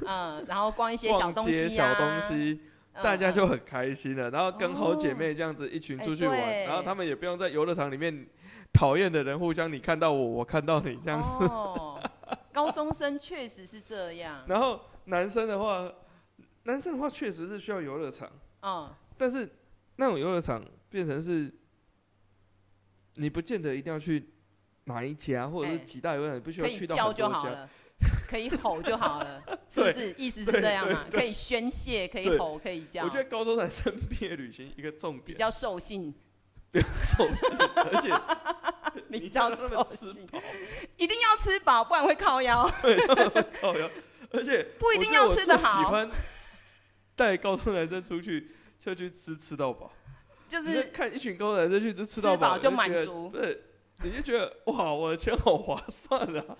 [0.07, 2.61] 嗯，然后逛一些小东西，小东西，
[3.03, 4.31] 大家就很开心了。
[4.31, 8.27] 然后跟好姐妹这样子一群出去玩，然后他们也不用在游乐场里面
[8.73, 11.45] 讨厌的人互相你看到我，我看到你这样子。
[11.47, 12.01] 哦，
[12.53, 14.45] 高中生确实是这样。
[14.47, 15.93] 然后男生的话，
[16.65, 18.31] 男生的话确实是需要游乐场，
[18.63, 19.49] 嗯，但是。
[19.99, 21.51] 那种游乐场变成是，
[23.15, 24.29] 你不见得一定要去
[24.85, 27.67] 哪一家，或者是几大游乐场，不需要去到很多家，
[28.29, 30.15] 可以吼就好了， 是不是？
[30.19, 31.07] 意思是这样嘛？
[31.11, 33.05] 可以宣泄，可以吼，可以叫。
[33.05, 36.15] 我觉得高中男生毕业旅行一个重点，比较兽性，
[36.71, 40.27] 比较兽性，而且比较兽性，
[40.97, 42.71] 一定要吃饱，不然会靠腰。
[42.83, 42.97] 对，
[43.61, 43.91] 靠腰，
[44.33, 45.83] 而且不一定要吃的好。
[45.83, 46.11] 喜欢
[47.15, 48.51] 带高中男生出去。
[48.79, 49.91] 就去吃吃到饱，
[50.47, 53.65] 就是看一群高中男生去吃吃到饱就满足，不是？
[54.05, 56.57] 你就觉得哇，我的钱好划算啊！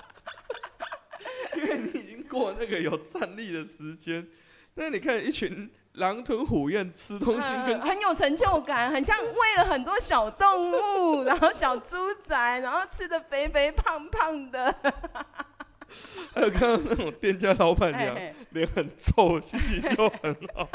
[1.57, 4.27] 因为你已经过那个有站立的时间，
[4.75, 14.75] 那你看一群狼吞虎咽吃东西，跟很有成就感，很像喂了很多小动物，然后小猪仔，然后吃的肥肥胖胖的。
[16.35, 18.15] 还有看到那种店家老板娘
[18.51, 20.69] 脸很臭，心情就很好。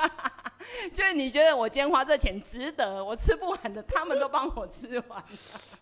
[0.93, 3.04] 就是你觉得我今天花这钱值得？
[3.04, 5.26] 我吃不完的，他们都帮我吃完了。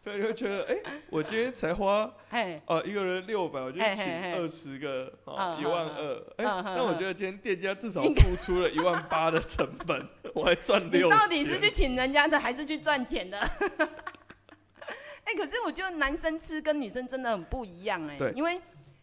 [0.04, 6.24] 对，你会觉得哎、欸，我今天才花，哎，哦，一个人六百，我就请二十个，哦，一万二。
[6.38, 11.10] 哎，那我觉得今天店家至少付出了一万八的成本，我还赚六。
[11.10, 13.38] 到底是去请人家的，还是去赚钱的？
[15.26, 18.60] 哎，可是我觉得男生吃跟女生真的很不一样，哎，因为。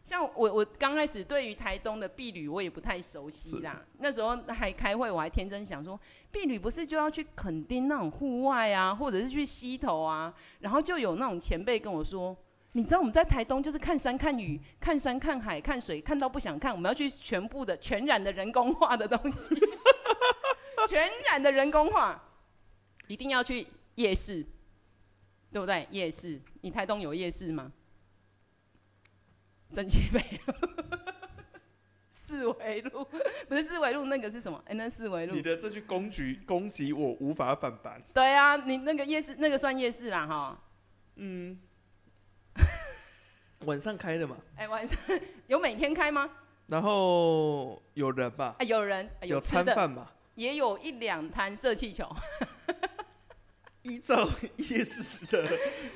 [0.06, 3.84] 像我，我刚开始对于台东的毕旅，我也不太熟悉啦。
[3.98, 5.98] 那时候还开会，我还天真想说，
[6.30, 10.32] 毕旅不是就要去垦丁那种户外啊，或者是去溪头啊？
[10.60, 12.36] 然后就有那种前辈跟我说，
[12.70, 19.56] 你知道我们在台东就是看山看雨，看山看海看水，看到不想看，我们要去全部的全然的人工化的东西，
[20.88, 22.30] 全然的人工化，
[23.08, 23.66] 一定要去
[23.96, 24.46] 夜市，
[25.50, 25.84] 对不对？
[25.90, 27.72] 夜市，你台东有夜市吗？
[29.74, 30.40] 真奇美，
[32.10, 33.06] 四维路
[33.48, 34.58] 不是四维路，那个是什么？
[34.66, 35.34] 哎、欸，那四维路。
[35.34, 37.92] 你的这句攻击攻击我无法反驳。
[38.14, 40.58] 对啊，你那个夜市，那个算夜市啦，哈。
[41.16, 41.58] 嗯。
[43.66, 44.36] 晚上开的嘛？
[44.56, 44.98] 哎、欸，晚上
[45.48, 46.30] 有每天开吗？
[46.68, 48.56] 然后有人吧？
[48.58, 50.12] 啊，有人有餐饭吧？
[50.36, 52.08] 也有一两摊射气球。
[53.86, 55.48] 依照夜市的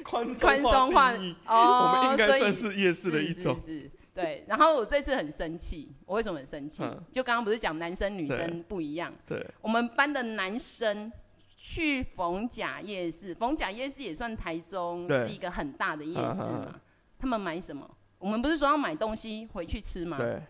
[0.05, 3.59] 宽宽松化我们应该算是夜市的一种。
[3.59, 4.45] 是，是，是，对。
[4.47, 6.85] 然后我这次很生气，我为什么很生气？
[6.85, 9.13] 嗯、就刚刚不是讲男生女生不一样？
[9.27, 9.45] 对。
[9.61, 11.11] 我们班的男生
[11.57, 16.67] 去逢甲夜市，逢甲夜市也算台中是一个很大的夜市嘛。
[16.67, 16.81] 啊、
[17.19, 17.89] 他们买什么？
[18.19, 20.17] 我们不是说要买东西回去吃吗？
[20.17, 20.41] 对。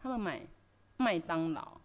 [0.00, 0.40] 他们买
[0.96, 1.80] 麦当劳，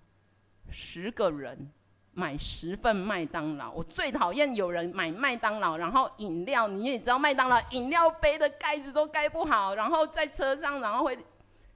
[0.70, 1.72] 十个人。
[2.14, 11.18] 买十份麦当劳，我最讨厌有人买麦当劳，然后饮料你也知道，麦当劳饮料杯的盖子都盖不好，然后在车上，然后会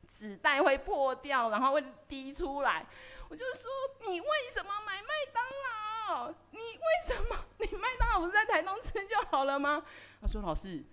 [0.07, 2.85] 纸袋会破掉，然后会滴出来。
[3.29, 3.69] 我就说，
[4.07, 5.43] 你为什么买麦当
[6.23, 6.33] 劳？
[6.51, 7.35] 你为什么？
[7.57, 9.83] 你麦当劳不是在台东吃就好了吗？
[10.21, 10.83] 他说，老师，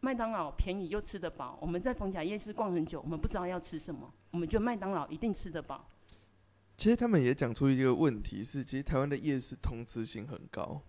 [0.00, 1.56] 麦当劳便宜又吃得饱。
[1.60, 5.88] 我们在逢甲夜市逛很久，我们不知道要吃什么，我们觉得麦当劳一定吃得饱。
[6.78, 10.80] 其实他们也讲出一个问题是，其实台湾的夜市同质性很高。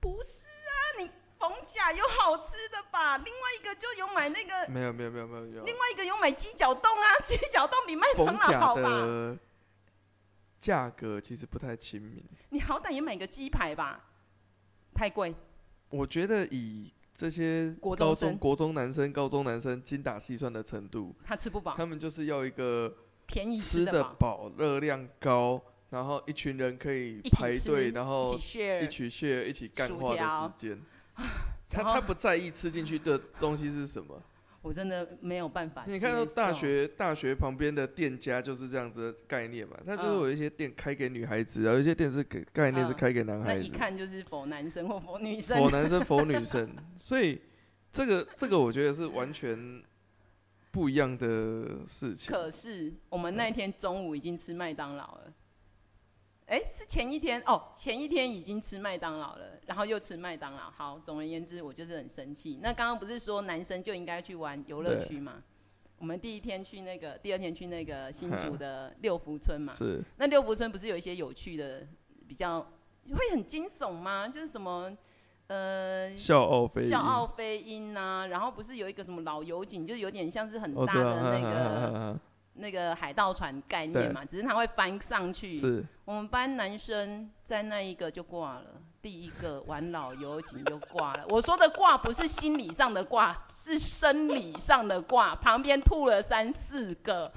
[0.00, 3.18] 不是啊，你逢甲有好吃的吧？
[3.18, 5.64] 另外一个就有买那个，没有没有没有没有。
[5.64, 9.38] 另外一个有买鸡脚冻啊， 鸡脚冻比麦当劳好吧？
[10.58, 12.24] 价格其实不太亲民。
[12.48, 14.08] 你好歹也买个鸡排吧，
[14.94, 15.34] 太贵。
[15.90, 21.76] 我觉得以这些高中、国中男生、高中男生精打细算的程度，他吃不饱。
[21.76, 22.96] 他们就是要一个。
[23.28, 30.80] 便宜吃的饱，热量高，然后一群人可以排队，然后一起 share 一起干话的时间。
[31.68, 34.20] 他他不在意吃进去的东西是什么。
[34.62, 35.84] 我真的没有办法。
[35.86, 39.76] 你看到大学大学旁边的店家就是这样子的概念嘛？
[39.86, 43.62] 他就是有一些店开给女孩子，有一些店是给概念是开给男孩子。
[43.62, 45.58] 那一看就是否男生或否女生。
[45.58, 47.40] 否男生否女生，所以
[47.92, 49.82] 这个这个我觉得是完全。
[50.78, 52.32] 不一样的事情。
[52.32, 55.34] 可是我们那天中午已经吃麦当劳了，
[56.46, 60.70] 哎，是前一天哦，前一天已经吃麦当劳了，然后又吃麦当劳。
[60.70, 62.60] 好，总而言之，我就是很生气。
[62.62, 65.42] 那刚刚不是说男生就应该去玩游乐区吗？
[65.98, 69.72] 我们第一天去那个，第二天去那个新竹的六福村嘛。
[69.72, 70.00] 是。
[70.16, 71.84] 那六福村不是有一些有趣的，
[72.28, 72.60] 比较
[73.10, 74.28] 会很惊悚吗？
[74.28, 74.96] 就是什么，
[75.48, 82.18] 呃，笑傲飞笑傲飞鹰呐，然后不是有一个什么老油井，就是有点像是很大的那个。
[82.60, 85.56] 那个海盗船概念嘛，只是他会翻上去。
[85.56, 85.86] 是。
[86.04, 88.64] 我们班男生在那一个就挂了，
[89.00, 91.24] 第一个玩老油井就挂了。
[91.28, 95.36] 我说的挂不是心理上的挂，是生理上的挂。
[95.36, 97.32] 旁边吐了三四个，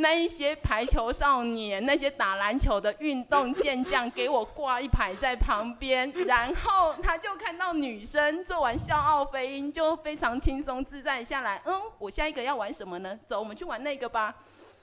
[0.00, 6.10] 那一些排球少年，那些打篮球的运动健将，给我挂一排在旁边。
[6.26, 11.62] 然后他就看到女生做完笑傲飞鹰，就非常轻松自在下来。
[11.66, 13.18] 嗯，我下一个要玩什么呢？
[13.26, 14.34] 走，我们去玩那个吧。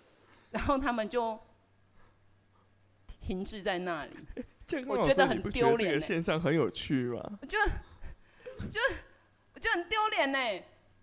[0.52, 1.38] 然后他们就
[3.20, 4.12] 停滞在那里，
[4.88, 5.90] 我觉得很丢脸。
[5.90, 7.22] 这个现象很有趣吗？
[7.42, 7.72] 我觉得，
[8.60, 8.96] 我觉得，
[9.56, 10.40] 我觉得很丢脸呢。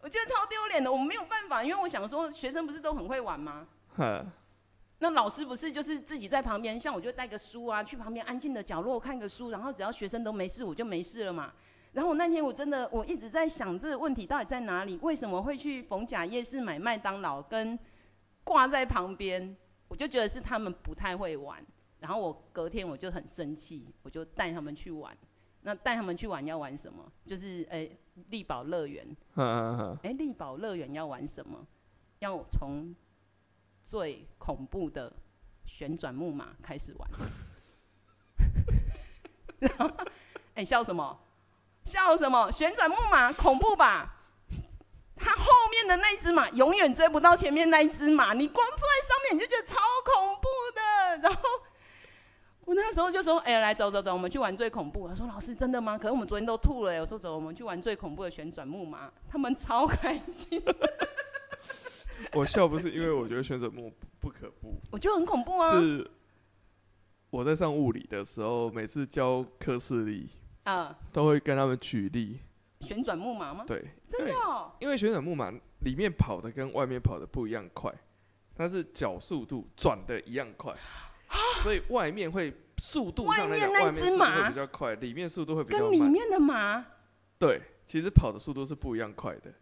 [0.01, 0.91] 我觉得超丢脸的。
[0.93, 3.67] 我没有办法，因为我想说，学生不是都很会玩吗？
[4.99, 11.53] 那老师不是就是自己在旁边，像我就带个书啊，去旁边安静的角落看个书，然后只要学生都没事，我就没事了嘛。
[11.93, 14.99] 然后我那天我真的我一直在想这个问题到底在哪里？
[15.03, 17.79] 为什么会去逢甲夜市买麦当劳跟？
[18.47, 19.57] 挂在旁边，
[19.89, 21.65] 我就觉得是他们不太会玩。
[21.99, 25.17] 然后我隔天我就很生气，我就带他们去玩。
[25.63, 27.11] 那带他们去玩要玩什么？
[27.25, 29.17] 就是诶，丽宝乐园。
[30.03, 31.67] 诶，丽宝乐园要玩什么？
[32.19, 32.95] 要从
[33.85, 35.13] 最恐怖的
[35.67, 37.11] 旋转木马开始玩。
[39.61, 39.91] 然后，
[40.55, 41.21] 诶，笑什么？
[41.85, 42.51] 笑什么？
[42.51, 44.11] 旋转木马恐怖吧？
[45.17, 51.29] 他后面的那只马永远追不到前面那一只马，你光坐在上面你就觉得超恐怖的。
[51.29, 51.43] 然后
[52.65, 55.97] 我那时候就说：“哎、来走走走，我们去玩最恐怖。”他说：“老师真的吗？
[55.97, 60.63] 可是我们昨天都吐了。”我说：“走，我们去玩最恐怖的旋转木马。”他们超开心。
[62.35, 65.71] 我笑不是因为我觉得旋转木不可怖， 我觉得很恐怖啊。
[65.81, 66.11] 是
[67.31, 70.29] 我在上物理的时候，每次教科氏力
[70.65, 72.41] 啊，都会跟他们举例。
[72.81, 73.65] 旋转木马吗？
[73.67, 74.73] 对，真的哦。
[74.79, 77.93] 因为旋转木马里面跑的跟外面跑的不一样快，
[78.55, 80.75] 它是角速度转的一样快，
[81.63, 85.91] 所以外面会速度上来讲，外面速度会比较快，里面速度会比较慢。
[85.91, 86.85] 跟里面的马？
[87.39, 89.53] 对，其实跑的速度是不一样快的。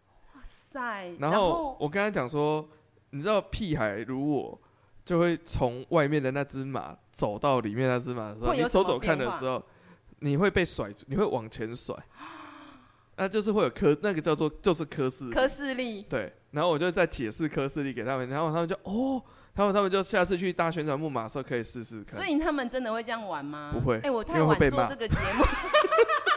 [0.43, 1.15] 哇塞！
[1.19, 2.67] 然后我跟他讲说，
[3.11, 4.59] 你知道屁孩如我，
[5.05, 9.63] 就会从外面的那只马走到里面那只马的时候，你走走看的时候，
[10.19, 11.95] 你会被甩，你会往前甩。
[13.15, 16.01] 那就是会有科，那个叫做就是科视科视力。
[16.09, 19.23] 对，然后我就在解释科视力给他们，然后他们就哦，
[19.55, 22.15] 他们他们就下次去搭旋转木马的时候可以试试看。
[22.15, 23.69] 所以他们真的会这样玩吗？
[23.71, 23.97] 不会。
[23.97, 25.43] 哎、欸，我太晚做这个节目，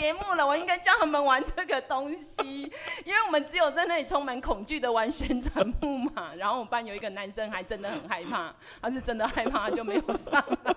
[0.00, 2.62] 节目了，我应该叫他们玩这个东西，
[3.04, 10.74] 因为我们只有在那里充满恐惧的玩旋转木马，然后我们班有一个男生还真的很害怕， 他是真的害怕就没有上来。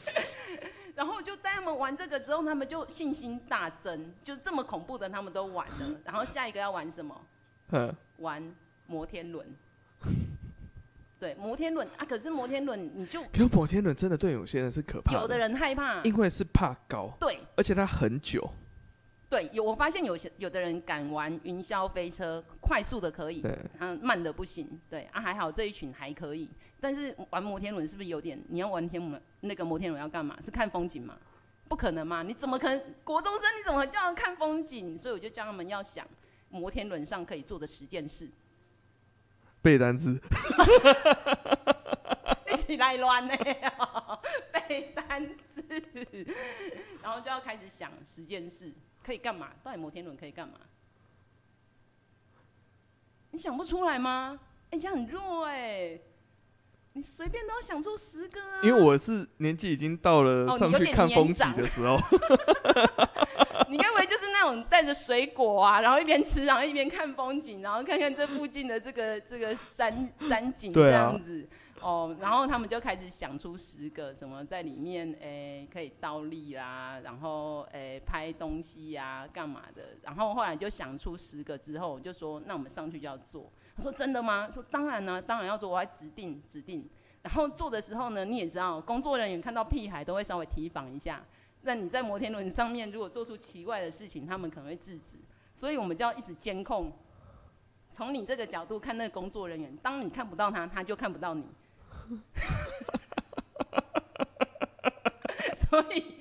[0.96, 6.00] 然后就带他们玩这个之后，他们就信心大增，就这么恐怖的他们都玩了。
[6.02, 7.20] 然后下一个要玩什么？
[8.16, 9.46] 玩摩天轮。
[11.18, 18.48] 对，摩天轮啊，可是摩天轮你就，可是摩天轮真的对有些人是可怕的，有的人害怕，因为是怕高，对，而且它很久。
[19.28, 23.42] 对，有我发现有些有的人敢玩云霄飞车，快速的可以，
[23.80, 24.68] 嗯，慢的不行。
[24.88, 26.48] 对啊，还好这一群还可以。
[26.80, 28.40] 但是玩摩天轮是不是有点？
[28.48, 30.38] 你要玩天轮那个摩天轮要干嘛？
[30.40, 31.16] 是看风景吗？
[31.68, 32.22] 不可能嘛！
[32.22, 33.42] 你怎么可能国中生？
[33.58, 34.96] 你怎么叫他看风景？
[34.96, 36.06] 所以我就叫他们要想
[36.48, 38.28] 摩天轮上可以做的十件事。
[39.66, 40.16] 背单词。
[42.52, 43.34] 一起来乱呢，
[44.68, 45.64] 背单词，
[47.02, 48.72] 然后就要开始想十件事。
[49.02, 49.50] 可以干嘛？
[49.64, 50.54] 到底摩天轮可以干嘛？
[53.32, 54.38] 你想不出来吗？
[54.66, 55.98] 哎、欸，你这样很弱哎、
[56.96, 58.60] 你随便都要想出十个啊！
[58.62, 61.94] 因为我是年纪已经到了上去看风景的时候。
[61.94, 62.00] 哦、
[63.68, 71.46] 你该不会就是那种带着水果啊，然后一边吃，然后一边看风景，然后看看这附近的这个这个山山景这样子？
[71.82, 79.98] 哦，然后他们就开始想出十个什么在里面，诶、欸，可以倒立啦，然后诶、欸，拍东西呀、啊，干嘛的？
[80.00, 83.52] 然后后来就想出十个之后，我就说，那我们上去就要做。
[83.76, 84.50] 他说真的吗？
[84.50, 86.88] 说当然呢、当然要做，我还指定指定。
[87.22, 91.22] 然后做的时候呢，你也知道，工作人员看到屁孩都会稍微提防一下。
[91.62, 95.18] 那你在摩天轮上面如果做出奇怪的事情，他们可能会制止。
[95.54, 96.92] 所以我们就要一直监控，
[97.90, 101.44] 从你这个角度看那个工作人员，当你看不到他，他就看不到你。
[105.70, 106.16] 所以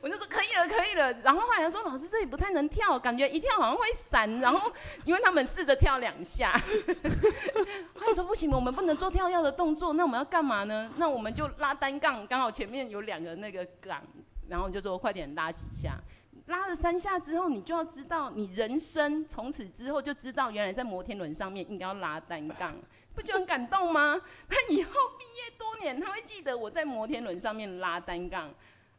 [0.00, 1.12] 我就说可以了，可以了。
[1.22, 4.40] 然后后来说老师这里不太能跳，感觉一跳好像会闪。
[4.40, 4.72] 然后
[5.04, 6.52] 因为他们试着跳两下，
[7.94, 10.90] 后来说不行，我们不能做跳跃的动作，那我们要干嘛呢？
[10.96, 14.02] 那我们就拉单杠，刚好前面有两个那个杠，
[14.48, 15.98] 然后就说快点拉几下。
[16.46, 22.74] 拉了三下之后，你就要知道，你人生从此之后就知道，原来在摩天轮上面应该要拉单杠，
[23.14, 24.18] 不就很感动吗？
[24.48, 28.50] 他以后毕业多年，他会记得我在摩天轮上面拉单杠，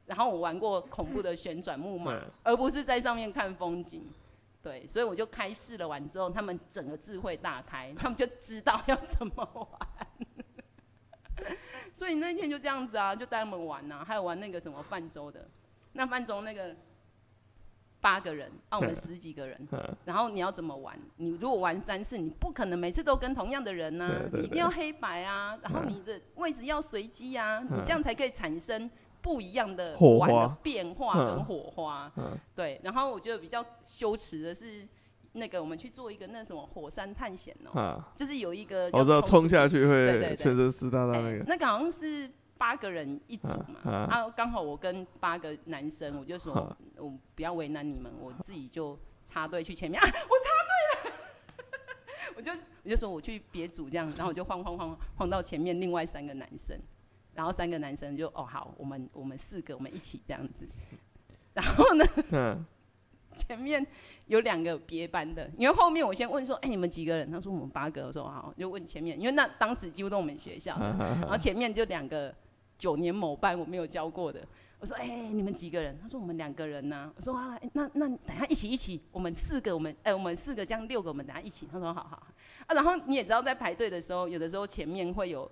[0.10, 4.04] 然后我玩过恐怖的旋转木马，而不是在上面看风景。
[4.62, 9.70] 对，所以我就开试了完之后，他们整个智慧大开，他们就知道要怎么玩。
[11.94, 15.48] 所以那天就这样子啊，就带他们玩呐、啊，还有玩那个什么泛舟的，
[15.94, 16.76] 那泛舟那个。
[18.02, 19.68] 八个人，啊，我们十几个人，
[20.06, 20.98] 然后你要怎么玩？
[21.18, 28.90] 你如果玩三次，你不可能每次都跟同样的人呐、啊，你一定要黑白啊，然后你的位置要随机啊，你这样才可以产生
[29.22, 32.12] 不一样的玩的变化跟火花。
[32.56, 34.88] 对，然后我觉得比较羞耻的是，
[35.34, 42.30] 那个我们去做一个那什么火山探险哦，就是有一个我知道冲下去会全身湿哒哒那个，那个好像是。
[42.60, 46.54] 八个人一组嘛，然后刚好我跟八个男生，我就说，
[46.98, 49.98] 我不要为难你们，我自己就插队去前面。
[49.98, 52.52] 啊，我插队了， 我就
[52.84, 56.78] 我就说我去别组这样，然后我就晃晃晃晃到前面另外三个男生，
[57.40, 60.68] 然后三个男生就哦好，我们我们四个我们一起这样子，
[61.54, 62.06] 然后呢，
[63.34, 63.88] 前面
[64.26, 67.32] 有两个别班的，因为后面我先问说，哎、欸、你们几个人？
[67.32, 72.36] 他说我们八个，我说好，就问前面，因为那当时几乎都我们学校的，然后前面就两个。
[72.78, 74.40] 九年某班我没有教过的，
[74.80, 76.00] 我说哎、欸，你们几个人？
[76.02, 77.14] 他说我们两个人呐、啊。
[77.18, 81.68] 我说啊，欸、那那等下一起一起，我们四个，我们哎、欸，我们四个这样六个，我们等下一起。
[81.70, 82.16] 他说好好
[82.68, 82.74] 啊。
[82.74, 85.52] 然后你也知道，在排队的时候，有的时候前面会有。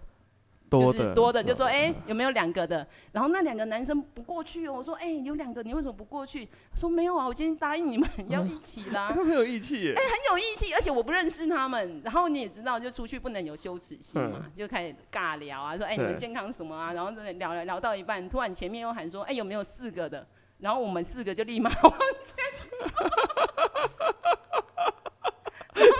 [0.70, 2.86] 就是多的，就说哎、欸，有没有两个的？
[3.11, 4.74] 然后那两个男生不过去哦。
[4.74, 6.45] 我说哎、欸，有两个，你为什么不过去？
[6.45, 9.11] 他说没有啊，我今天答应你们要一起啦。
[9.15, 9.93] 他很有义气耶。
[9.95, 12.01] 哎，很有义气，而且我不认识他们。
[12.03, 16.93] 然后你也知道，就出去不能有羞耻心嘛，就开始尬聊啊，说哎、欸，你们健康什么啊？
[16.93, 20.28] 然后聊聊聊到一半，突然前面又喊说哎、欸，有没有四个的？
[20.59, 21.93] 然后我们四个就立马往
[22.24, 22.43] 前
[22.80, 22.89] 走。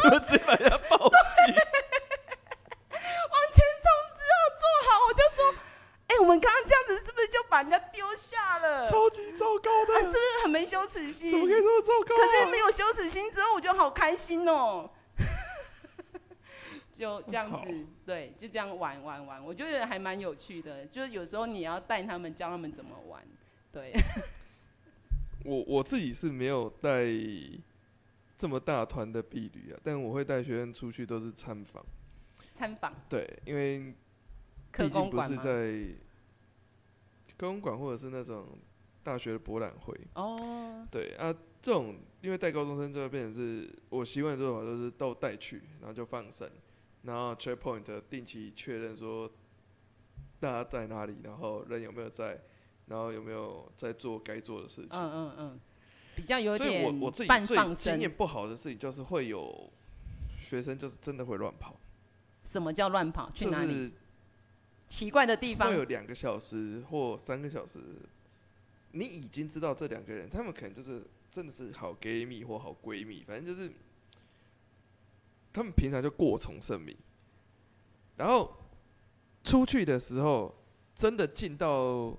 [0.04, 1.07] 我们直接把人家抱
[6.20, 8.90] 我们刚刚这样子是不是就把人家丢下了？
[8.90, 11.30] 超级糟糕的，是不是很没羞耻心？
[11.32, 12.16] 怎么可以这么糟糕？
[12.16, 14.90] 可是没有羞耻心之后，我就好开心哦。
[16.98, 20.86] 就这样子，对，就这样玩玩玩，我觉得还蛮有趣的。
[20.88, 23.24] 就是有时候你要带他们，教他们怎么玩。
[23.72, 23.94] 对，
[25.46, 27.06] 我我自己是没有带
[28.38, 31.86] 这么大团的婢女啊，但我会带学生出去，都是参访。
[32.52, 32.92] 参访。
[33.08, 33.94] 对，因为
[34.72, 36.07] 毕竟不是在。
[37.38, 38.48] 公馆或者是那种
[39.04, 46.50] 大学的博览会哦，对啊，这种因为带高中生就会变成是我习惯的做法，就是都带去，然后就放生，
[47.04, 49.32] 然后 checkpoint 定期确认说
[50.40, 52.42] 大家在哪里，然后人有没有在，
[52.88, 54.90] 然后有没有在做该做的事情。
[54.92, 55.60] 嗯嗯嗯，
[56.16, 56.70] 比较有点。
[56.70, 59.72] 所以我我自己最经验不好的事情就是会有
[60.38, 61.80] 学生就是真的会乱跑。
[62.44, 63.30] 什么叫乱跑？
[63.34, 63.68] 去哪里？
[63.68, 63.94] 就是
[64.88, 67.80] 奇怪的地方会有两个小时或三个小时，
[68.92, 73.70] 你已经知道这两个人，他们可能就是真的是好闺蜜或好闺蜜，反正就是
[75.52, 76.96] 他们平常就过从甚密，
[78.16, 78.56] 然后
[79.44, 80.56] 出去的时候
[80.96, 82.18] 真的进到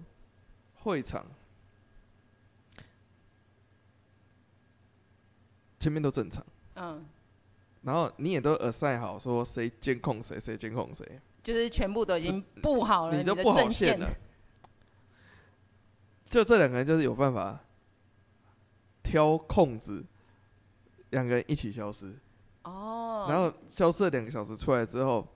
[0.74, 1.26] 会场，
[5.78, 6.44] 前面都正常，
[6.74, 7.06] 嗯，
[7.82, 11.20] 然后你也都 assign 好说谁监控谁，谁监控谁。
[11.48, 14.06] 就是全部都已经布好了，你都不好线了。
[16.28, 17.58] 就这两个人就是有办法
[19.02, 20.04] 挑空子，
[21.08, 22.14] 两个人一起消失。
[22.64, 23.24] 哦。
[23.30, 25.26] 然后消失了两个小时出来之后，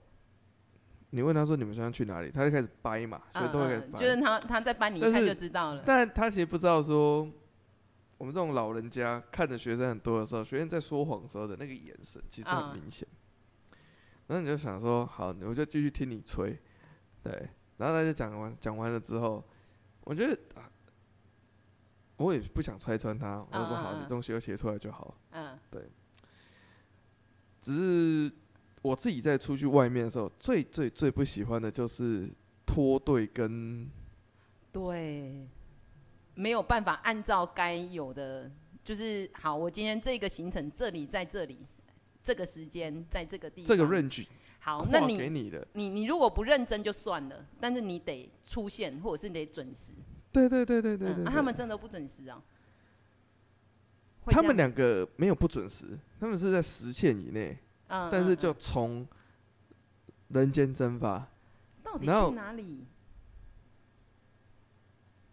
[1.09, 3.99] 你问他说：“你们现在去哪里？”他就开始掰嘛，所以都会开始掰。
[3.99, 5.81] 就是他他在掰，你一看就知道了。
[5.83, 7.27] 但他其实不知道说，
[8.19, 13.07] 我们这种老人家看着学生很多的时候，学生在说谎时候的那个眼神，其实很明显。
[14.33, 16.57] 然后你就想说，好，我就继续听你吹，
[17.21, 17.31] 对。
[17.77, 19.43] 然后他就讲完，讲完了之后，
[20.05, 20.67] 我觉得，啊、
[22.17, 25.15] 我也不想拆穿他，我就说好，你东西都写出来就好。
[25.33, 25.83] 嗯，对。
[27.61, 28.35] 只是
[28.81, 32.27] 我自己在出去外面的时候，最最最不喜欢的就是
[32.65, 33.87] 脱队跟，
[34.71, 35.47] 对，
[36.33, 38.49] 没有办法按照该有的，
[38.83, 41.67] 就是好，我今天这个行程这里在这里。
[42.23, 44.25] 这个时间在这个地方，这个 range
[44.59, 49.91] 好，那你给你的你，你如果不认真就算了，但是你得出现，或者是你得准时。
[50.31, 51.31] 对对对对对对，啊。
[51.31, 52.41] 他们真的不准时啊？
[54.27, 57.57] 他们两个没有不准时，他们是在时限以内。
[57.87, 58.09] 嗯。
[58.09, 59.05] 但是就从
[60.29, 61.27] 人间蒸发，
[61.83, 62.87] 到底去哪里？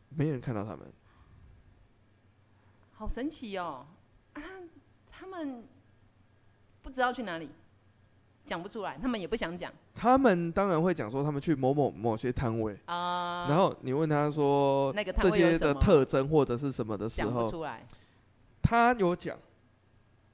[0.08, 0.92] 没人看到他们。
[2.90, 3.86] 好神奇哦！
[4.32, 4.42] 啊，
[5.08, 5.64] 他们
[6.82, 7.48] 不知道去哪里
[8.44, 9.72] 讲不出来他们也不想讲。
[9.94, 13.46] 他们当然会讲说他们去某某某些摊位啊。
[13.48, 17.50] 然后你问他说这些的特征或者是什么的时候
[18.62, 19.38] 他有讲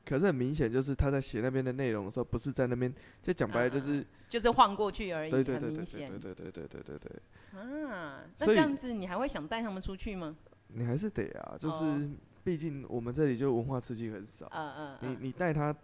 [0.05, 2.92] 可是很明显就是他在写那边的内容的时候不是在那边
[3.22, 10.36] 就讲白了就是就是晃过去而已对对对对对对对对对对啊那这样子你还会想带他们出去吗？
[10.68, 12.11] 你还是得啊就是
[12.44, 15.74] 毕竟我们这里就文化刺激很少嗯嗯你你带他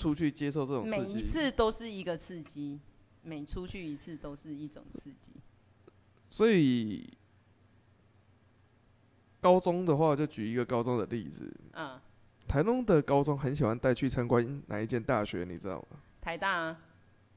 [0.00, 2.80] 出去接受这种刺激，每一次都是一个刺激，
[3.22, 5.32] 每出去一次都是一种刺激。
[6.30, 7.06] 所以
[9.40, 11.52] 高中的话，就举一个高中的例子。
[11.74, 12.00] 嗯。
[12.48, 15.98] 台东的高中很喜欢带去参观哪一间大学，你知道吗？
[16.20, 16.78] 台大啊。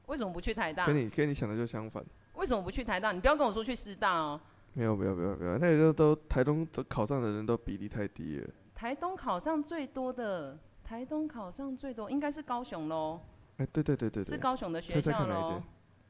[0.06, 0.86] 为什么不去台大？
[0.86, 2.04] 跟你跟你想的就相反。
[2.34, 3.12] 为什么不去台大？
[3.12, 4.40] 你不要跟我说去师大哦。
[4.72, 8.50] 没有没有没有没有，那个都台东都考上的人都比例太低了。
[8.74, 13.20] 台东考上最多的，台东考上最多应该是高雄喽。
[13.56, 15.62] 哎，对对对对对，是高雄的学校喽。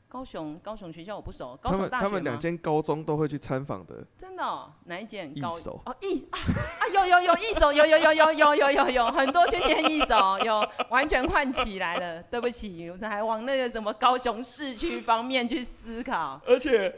[0.07, 4.07] 高雄高雄学校我不熟，高雄大学他们两间高中都会去参访的。
[4.17, 4.45] 真的？
[4.45, 4.73] 哦？
[4.85, 5.37] 哪一间？
[5.37, 6.39] 一手哦，一啊
[6.79, 12.23] 啊有有有一手有有有有有有有有很多去念一手，有完全换起来了。
[12.25, 16.41] 对不起，我还往那个什么高雄市区方面去思考。
[16.47, 16.95] 而且，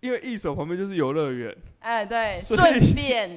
[0.00, 1.54] 因为一手旁边就是游乐园。
[1.80, 3.28] 哎，对，顺便。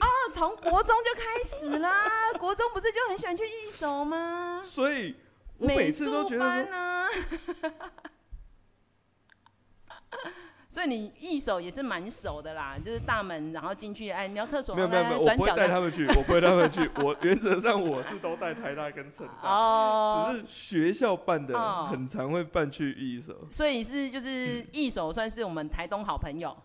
[0.00, 2.08] 啊，从国中就开始啦！
[2.38, 4.62] 国中不是就很喜欢去一手吗？
[4.64, 5.14] 所以
[5.58, 7.06] 我每次都觉得说，啊、
[10.68, 26.56] 所以你一手也是蛮熟的啦，就是大门，然后进去，哎，你要厕所，没有没有没有，我不会带他们去，我不会带他们去，我原则上我是都带台大跟成大，哦，只是学校办的，很常会办去一手，所以是就是一手算是我们台东好朋友。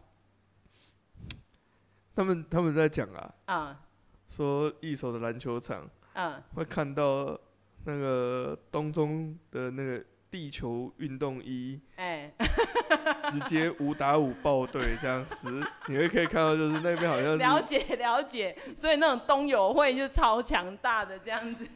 [2.15, 3.79] 他们他们在讲啊，啊，
[4.27, 7.37] 说一手的篮球场，嗯，会看到
[7.83, 10.01] 那个东中的那个
[10.31, 12.33] 地球运动衣，哎，
[13.29, 21.67] 直接五打五爆队这样子，你会可以看到就是那边好像是了解了解，所以那种东友会就超强大的这样子，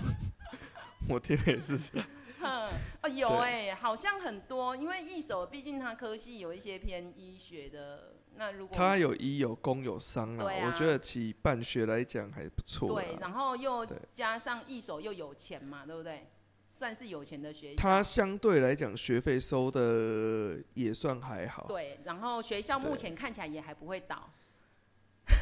[1.08, 1.78] 我听的也是。
[2.38, 2.70] 嗯，
[3.02, 8.12] 哦，有哎、欸，好像很多，因为一手毕竟它科系有一些偏医学的。
[8.38, 12.88] 那如果他有医有工有商啊，啊我觉得其办学来讲还不错。
[13.00, 16.28] 对，然后又加上一手又有钱嘛，对不对？
[16.68, 17.76] 算是有钱的学校。
[17.78, 21.64] 他相对来讲学费收的也算还好。
[21.66, 24.30] 对，然后学校目前看起来也还不会倒。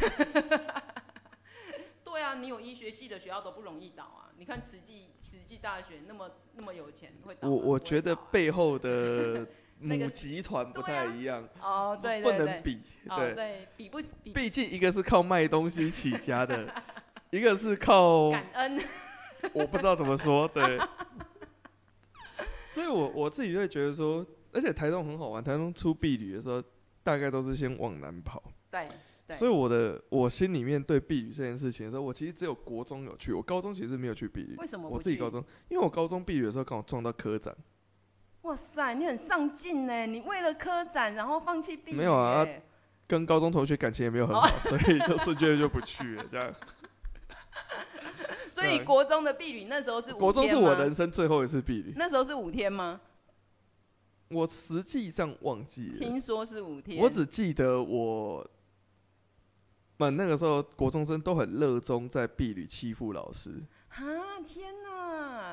[2.05, 4.31] 对啊，你有医学系的学校都不容易倒啊！
[4.37, 7.49] 你看慈济慈济大学那么那么有钱，会倒？
[7.49, 9.45] 我我觉得背后的。
[9.81, 14.33] 母集团不太一样哦，对，不能比，对，比不比？
[14.33, 16.73] 毕竟一个是靠卖东西起家的，
[17.31, 18.79] 一个是靠感恩，
[19.53, 20.79] 我不知道怎么说，对。
[22.71, 26.63] 所以我我自己会觉得说，而且台东很好玩，台东出避旅的时候，
[27.03, 28.87] 大概都是先往南跑，对。
[29.33, 34.55] 所以我的我心里面对避雨这件事情的时候，我其实只有国中有去，我高中其实没有去避雨。
[34.59, 34.89] 为什么？
[34.89, 37.57] 我自己高中，因为我高中避雨的时候刚好撞到科展。
[38.45, 40.07] 哇塞，你很上进呢！
[40.07, 41.97] 你为了科展，然后放弃毕业。
[41.97, 42.47] 没有啊，
[43.07, 46.55] 跟高中同学感情也没有很好，哦、所以就瞬间就不去了，这样。
[48.51, 50.19] 所以国中的避旅那时候是五天？
[50.19, 51.95] 国中是我人生最后一次避旅。
[51.97, 53.01] 那时候是五天吗？
[54.29, 55.99] 我实际上忘记了。
[55.99, 57.03] 听说是五天。
[57.03, 58.47] 我只记得我
[59.97, 63.65] 们那个时候国中生都很热衷在避旅欺负老师。
[63.89, 64.03] 啊
[64.47, 64.75] 天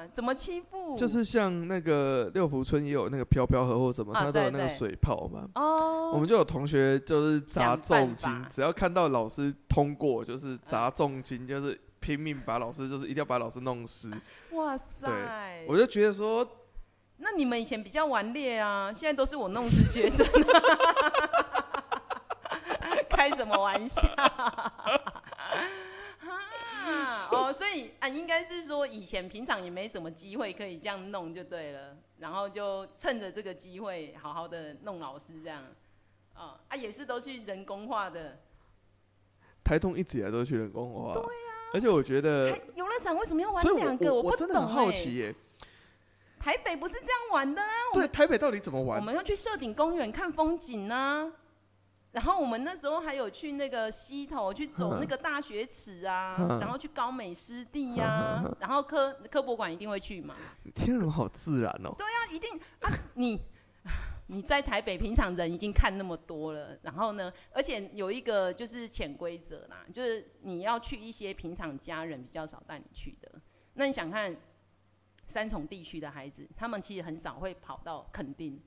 [0.04, 0.10] 哪！
[0.14, 0.96] 怎么欺负？
[0.98, 5.48] 就是像那个六福村也有那个飘飘河或什么，它、啊、都有那个水泡嘛。
[5.56, 14.12] 哦，我们就有同学就是砸重金，只要看到老师通过，就是砸重金，就是拼命把老师，就是一定要把老师弄湿。
[14.52, 15.08] 哇塞！
[15.08, 16.46] 对，我就觉得说，
[17.18, 20.26] 那你们以前比较顽劣啊，现在都是我弄湿学生，
[23.10, 24.10] 开什么玩笑？
[27.32, 35.64] 哦，所以啊，应该是说以前平常也没什么机会可以这样弄就对了，然后就趁着这个机会好好的弄老师这样，
[36.34, 38.40] 啊啊也是都去人工化的。
[39.64, 41.14] 台东一直以来都去人工化。
[41.14, 41.72] 对呀、啊。
[41.74, 44.14] 而且我觉得，游乐场为什么要玩两个？
[44.14, 45.34] 我，我，我真的很好奇耶。
[46.40, 47.70] 台北不是这样玩的啊。
[47.94, 49.00] 对，台北到底怎么玩？
[49.00, 51.32] 我们要去社顶公园看风景呢、啊。
[52.12, 60.36] 然后我们那时候还有去那个溪头去走那个 大学池啊， 嗯、然后去高美湿地呀、啊，嗯、然后科科博馆一定会去嘛。
[60.76, 61.96] 天哪，好自然哦。
[61.98, 62.92] 对啊，一定啊！
[63.14, 63.40] 你
[64.28, 73.32] 你在台北，平常人已经看那么多了，然后呢，而且有一个就是潜规则啦，就是你要去一些平常家人比较少带你去的。
[73.76, 74.36] 那你想看
[75.28, 78.62] 三重地区的孩子，他们其实很少会跑到垦丁，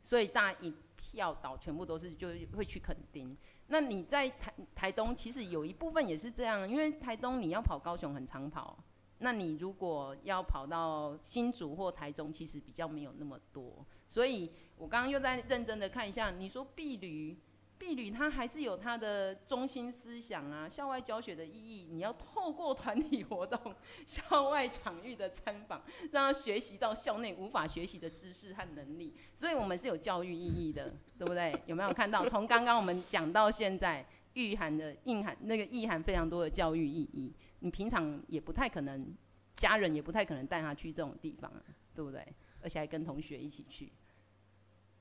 [0.00, 0.72] 所以大一。
[1.14, 3.36] 要岛全部都是就会去垦丁，
[3.68, 8.78] 那你在台台东其实有一部分也是这样，因为台东你要跑高雄很长跑，
[9.18, 17.38] 那你如果要跑到新竹或台中，其实比较没有那么多，所以我刚刚又在认真的看一下，你说碧旅。
[17.78, 23.74] 婢女她还是有她的中心思想啊，校外教学的意义，你要透过团体活动、
[24.06, 31.54] 校外场域的参访，让他学习到校内无法学习的知识和能力，所以我们是有教育意义的，对不对？
[31.66, 32.24] 有没有看到？
[32.26, 39.14] 从刚刚我们讲到现在，蕴含的、蕴含那个意涵非常多的教育意义，你平常也不太可能，
[39.56, 41.62] 家人也不太可能带他去这种地方啊，
[41.94, 42.26] 对不对？
[42.62, 43.92] 而且还跟同学一起去。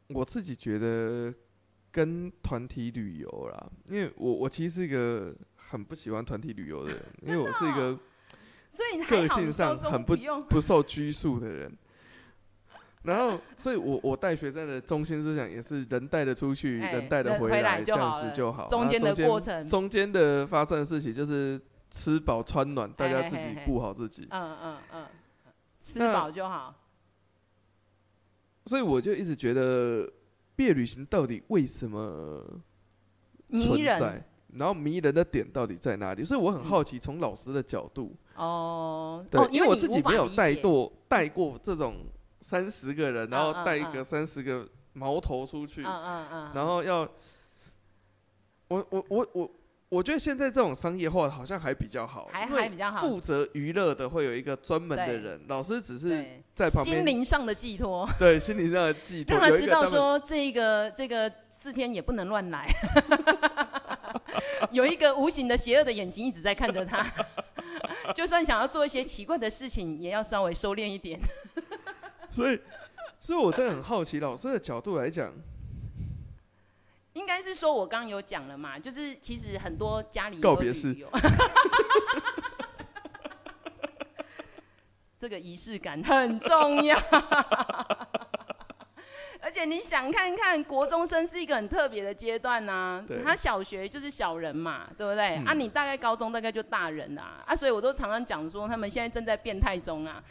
[0.10, 1.34] 我自己觉得。
[1.94, 7.98] 跟团体旅游啦，因为我我其实是一个很不喜欢团体旅游的人，因为我是一个
[9.08, 10.16] 个性上很不
[10.50, 11.72] 不受拘束的人。
[13.04, 18.66] 然后，所以我我带学生的中心思想也是人带的出去，人带的回来，这样子就好。
[18.68, 24.28] 中间的过程，中间的发生的事情就是吃饱穿暖，大家自己顾好自己。
[24.32, 25.06] 嗯嗯嗯，
[25.80, 26.74] 吃饱就好。
[28.66, 30.12] 所以我就一直觉得。
[30.56, 32.44] 毕业旅行到底为什么
[33.50, 34.24] 存在？
[34.56, 36.24] 然后迷人的点到底在哪里？
[36.24, 38.16] 所以我很好奇，从老师的角度。
[38.36, 42.06] 哦，对，因为我自己没有带过带过这种
[42.42, 47.08] 三十个人，然后带一个三十个毛头出去，然后要
[48.68, 49.52] 我我我我。
[49.94, 53.00] 我觉得现在这种商业化好像还比较好，还还比较好。
[53.00, 56.10] 负责娱乐的会有一个专门的人，老师只是
[56.56, 56.98] 在旁边。
[56.98, 58.10] 心灵上的寄托。
[58.18, 59.38] 对，心灵上的寄托。
[59.38, 62.68] 让他知道说，这个这个四天也不能乱来，
[64.72, 67.06] 有一个无形的邪恶的眼睛一直在看着他，
[68.16, 71.20] 就算想要做一些奇怪的事情，也要稍微收敛一点。
[72.32, 72.60] 所以，
[73.20, 75.32] 所以我真的很好奇，老师的角度来讲。
[77.14, 80.96] 应该是说，我刚刚有讲了嘛，就是其实很多家里告别式，
[85.18, 86.98] 这个仪式感很重要。
[89.40, 95.36] 而且你想看看，国中生是一个很特别的阶段呐，他小学就是小人嘛，对不对？
[95.46, 100.24] 啊，你大概高中大概就大人啦，啊，所以我都常常讲说，他们现在正在变态中啊。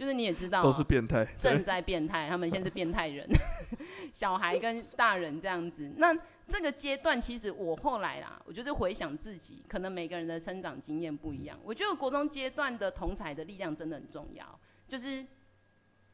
[0.00, 3.28] 就是你也知道，都是变态，正在变态，他们现在是变态人，
[4.14, 5.92] 小孩跟大人这样子。
[5.98, 6.16] 那
[6.48, 11.60] 这个阶段，其实我后来啦，我就是回想自己，可能每个人的成长经验不一样。
[11.62, 15.22] 我觉得国中阶段的同才的力量真的很重要，就是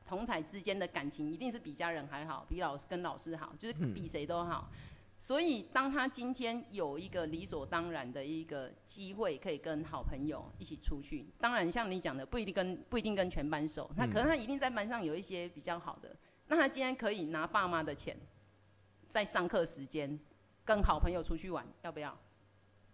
[0.04, 4.68] 同才之间的感情一定是比家人还好，比老师跟老师好，就是比谁都好。
[4.72, 4.76] 嗯
[5.18, 11.32] 所以，当他今天有一个理所当然的一个机会，可以跟好朋友一起出去。
[11.38, 16.14] 当然，像你讲的，不一定跟不一定跟全班熟，那可能他一定在班上有一些比较好的。
[16.48, 18.16] 那他今天可以拿爸妈的钱，
[19.08, 20.20] 在上课时间
[20.64, 22.16] 跟好朋友出去玩，要不要？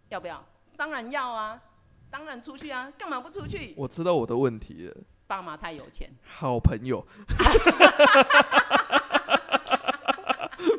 [0.09, 0.43] 要不要？
[0.77, 1.61] 当然要啊，
[2.09, 3.73] 当然出去啊，干嘛不出去？
[3.77, 4.97] 我知道我的问题了。
[5.27, 6.09] 爸妈太有钱。
[6.23, 7.05] 好朋友。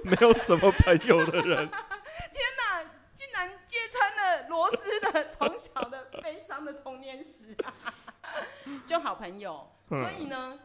[0.05, 1.69] 没有什么朋友的人，
[2.31, 2.85] 天哪，
[3.15, 7.73] 竟然揭穿了罗斯的从小的悲伤的童年史啊！
[8.87, 10.59] 就好朋友，所以呢，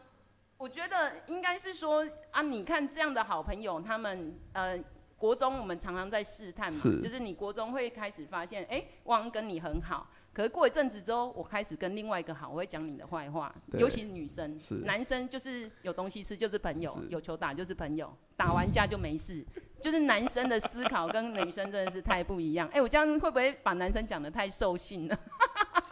[0.57, 4.77] 我觉得应该是说啊，你看这样的好朋友，他们呃，
[5.17, 10.07] 国中我们常常在试探嘛，是就是你国中会开始发现，哎，我好像跟你很好。
[10.31, 19.45] 可是过一阵子之后，我开始跟另外一个好，我会讲你的坏话，尤其是女生，男生就是有东西吃就是朋友，有球打就是朋友，打完架就没事。
[19.81, 22.67] 就是男生的思考跟女生真的是太不一样。
[22.67, 25.17] 哎、欸，我这样会不会把男生讲的太兽性了？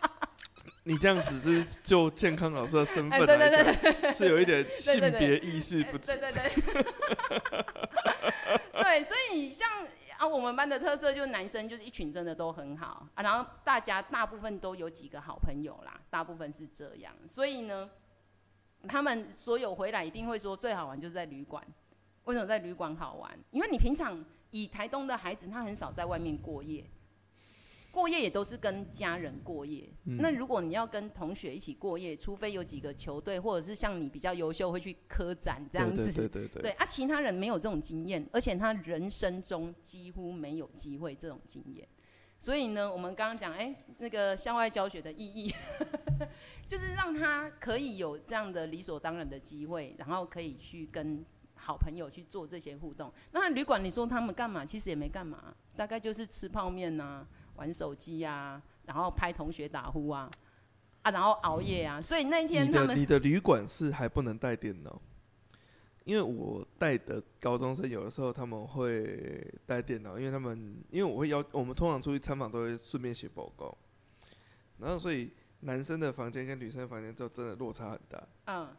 [0.84, 6.12] 你这样子是就健康老师的身份来讲，是有一点性别意识不足。
[6.12, 6.52] 对对对，
[8.84, 9.68] 对，所以像。
[10.18, 17.89] 啊，我们班的特色就是男生就是一群真的都很好啊，然后大家大部分都有几个好朋友啦，大部分是这样，所以呢，
[18.88, 21.63] 他们所有回来一定会说最好玩就是在旅馆。
[22.26, 23.39] 为什么在旅馆好玩？
[23.51, 26.84] 因为你平常以台东的孩子，他很少在外面过夜。
[27.98, 29.89] 过夜也都是跟家人过夜。
[30.06, 41.88] 嗯、那如果你要跟同学一起过夜，除非有几个球队，或者是像你比较优秀会去科展这样子，对对对对，啊，其他人没有这种经验，而且他人生中几乎没有机会这种经验。
[42.38, 45.52] 所以呢，我们刚刚讲，哎、欸，那个校外教学的意义，
[46.70, 51.26] 就是让他可以有这样的理所当然的机会，然后可以去跟
[51.56, 53.12] 好朋友去做这些互动。
[53.32, 54.64] 那旅馆，你说他们干嘛？
[54.64, 57.28] 其实也没干嘛，大概就是吃泡面呐、啊，
[57.58, 60.32] 玩手机啊，然后拍同学打呼啊，
[61.01, 62.01] 啊，然后熬夜啊。
[62.01, 65.01] 所以那一天他们，你的旅馆是还不能带电脑。
[66.05, 73.78] 因为我带的高中生有的时候他们会带电脑，因为他们因为我会要我们通常出去参访都会顺便写报告，
[74.78, 75.30] 然后所以
[75.60, 78.26] 男生的房间跟女生的房间就真的落差很大。
[78.45, 78.70] 嗯，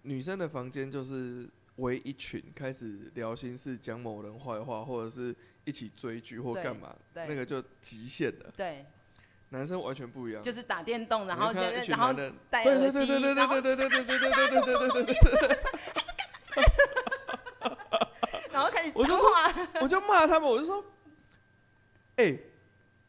[0.00, 1.46] 女生的房间就是
[1.80, 8.52] 围一群开始聊心事、讲某人坏话，或者是一起追剧或干嘛，那个就极限了。
[8.56, 8.86] 对，
[9.50, 12.14] 男生完全不一样，就是打电动，然后现在然后
[12.48, 15.58] 戴耳机，然后对对对对对对对对对对对对对。
[18.52, 19.26] 然后开始，我就说，
[19.80, 20.84] 我就骂他们，我就说，
[22.16, 22.50] 哎、欸，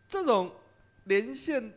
[0.08, 0.54] 这种
[1.06, 1.74] 连线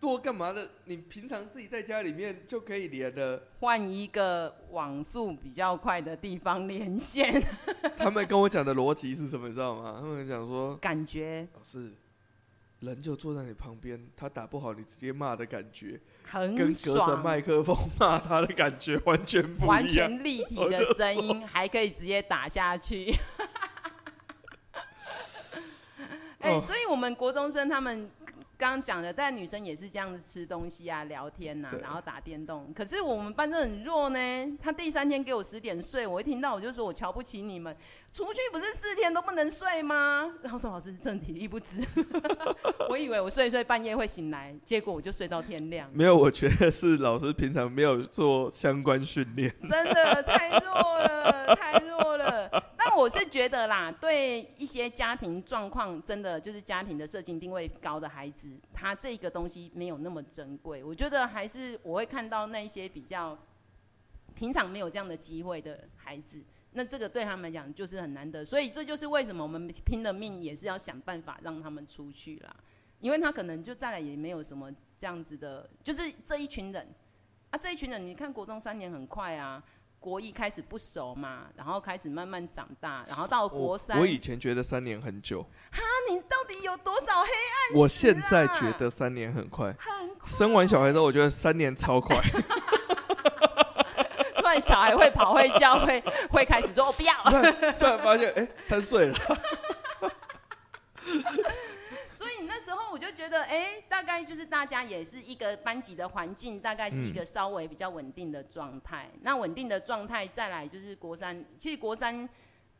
[0.00, 0.68] 多干嘛的？
[0.84, 7.42] 你平常自己在家里面就可以连的，换一个网速比较快的地方连线。
[7.98, 9.48] 他们跟我讲的逻辑是什么？
[9.48, 9.98] 你知道吗？
[10.00, 11.92] 他们讲说，感觉是。
[12.80, 19.68] 人就坐在你旁边，他打不好，你直接骂的感觉，很跟隔着麦克风骂他的感觉完全不一样。
[19.68, 23.12] 完全立体的声音，还可以直接打下去。
[26.38, 28.08] 哎、欸，所以我们国中生他们。
[28.58, 32.72] 刚刚讲的，但女生也是这样子吃东西啊、聊天呐、啊，然后打电动。
[32.74, 34.18] 可是我们班真的很弱呢。
[34.60, 37.74] 他第三天给我十点睡，我一听到我就说我瞧不起你们。
[38.10, 40.28] 出去不是四天都不能睡吗？
[40.42, 41.80] 然后说老师真体力不支。
[42.90, 45.88] 我以为我睡一睡半夜会醒来，结果我就睡到天亮。
[45.92, 49.54] 没有，我觉得是老师平常没有做相关训练。
[49.68, 52.07] 真的太弱了，太弱了。
[52.98, 60.82] 我是觉得啦，对一些家庭状况真的就是家庭的社经定位高的孩子，他这个东西没有那么珍贵。
[60.82, 63.38] 我觉得还是我会看到那些比较
[64.34, 66.42] 平常没有这样的机会的孩子，
[66.72, 68.44] 那这个对他们来讲就是很难得。
[68.44, 72.56] 所以这就是为什么我们拼了命也是要想办法让他们出去啦，
[72.98, 76.88] 因为他可能就再来也没有什么这样子的，就是这一群人
[77.50, 79.62] 啊，这一群人，你看国中三年很快啊。
[80.00, 83.96] 国一开始不熟嘛，然后开始慢慢长大，然后到国三。
[83.96, 85.42] 我，我以前觉得三年很久。
[85.70, 85.80] 哈，
[86.10, 87.76] 你到底有多少黑暗、啊？
[87.76, 89.74] 我现在觉得三年很快。
[89.78, 90.30] 很快。
[90.30, 92.16] 生完小孩之后，我觉得三年超快。
[94.36, 97.14] 突然小孩会跑会叫会会开始说我不要。
[97.24, 99.18] 突然发现哎、欸，三岁了。
[102.64, 109.10] 时候我就觉得，哎、大概就是大家也是一个班级的环境，大概是一个稍微比较稳定的状态。
[109.22, 112.28] 那稳定的状态再来就是国三，其实国三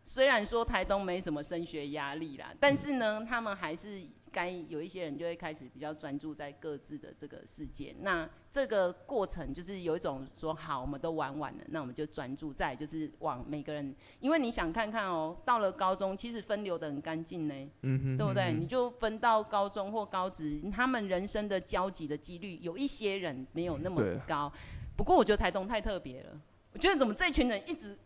[0.05, 4.01] 虽然说台东没什么升学压力啦，但是呢，他们还是。
[4.33, 18.53] 该有一些人就会开始比较专注在各自的这个世界，那这个过程就是有一种说好，我们都玩完了，那我们就专注在就是往每个人，因为你想看看哦，到了高中其实分流的很干净呢，嗯哼，对不对？
[18.53, 24.53] 你就分到高中或高职，他们人生的交集的几率有一些人没有那么高，
[24.97, 26.41] 不过我觉得台东太特别了，
[26.73, 27.97] 我觉得怎么这群人一直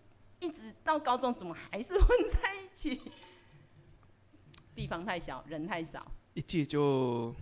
[0.41, 3.01] 一直到高中怎么还是混在一起？
[4.75, 7.35] 地方太小，人太少，一届就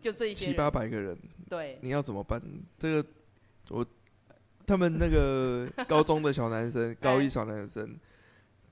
[0.00, 1.16] 就这一七八百个人，
[1.48, 2.42] 对，你要怎么办？
[2.78, 3.08] 这个
[3.70, 3.86] 我
[4.66, 7.96] 他们那个高中的小男生， 高一小男生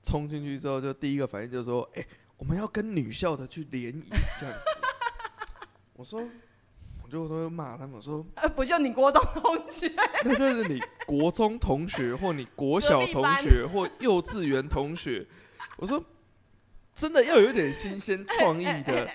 [0.03, 4.59] 冲进去之后，就第一个反应就是说：“哎、欸，我们要跟女校的去联谊。”这样子，
[5.93, 6.21] 我说，
[7.03, 9.89] 我就会骂他们说：“呃，不就你国中同学？
[10.25, 15.25] 那就是你国中同学，或你国小同学，或幼稚园同学。”
[15.77, 16.03] 我说。
[16.95, 19.09] 真的要有一点新鲜创意的，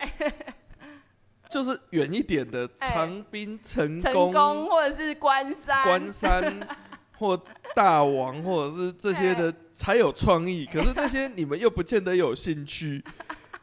[1.48, 4.00] 就是远一点的长滨、成
[4.32, 6.68] 功，或者是关山、关山
[7.18, 7.40] 或
[7.74, 10.66] 大王，或者是这些的才有创意。
[10.66, 13.02] 可是那些你们又不见得有兴趣，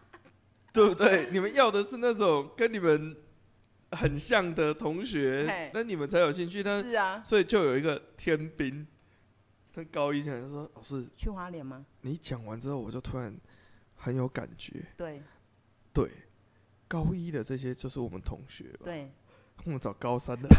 [0.72, 1.28] 对不对？
[1.32, 3.16] 你们要的是那种跟你们
[3.92, 6.64] 很像的同学，那你们才有兴趣。
[6.64, 8.88] 但是啊，所以就有一个天兵，
[9.74, 13.36] 他高一讲就说：“老师，去花莲吗？”你讲完之后，我就突然。
[13.96, 15.22] 很有感觉，对，
[15.94, 16.12] 对，
[16.88, 19.12] 高一的这些就是我们同学，对，
[19.64, 20.48] 我们找高三的，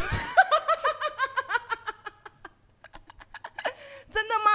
[4.11, 4.51] 真的吗？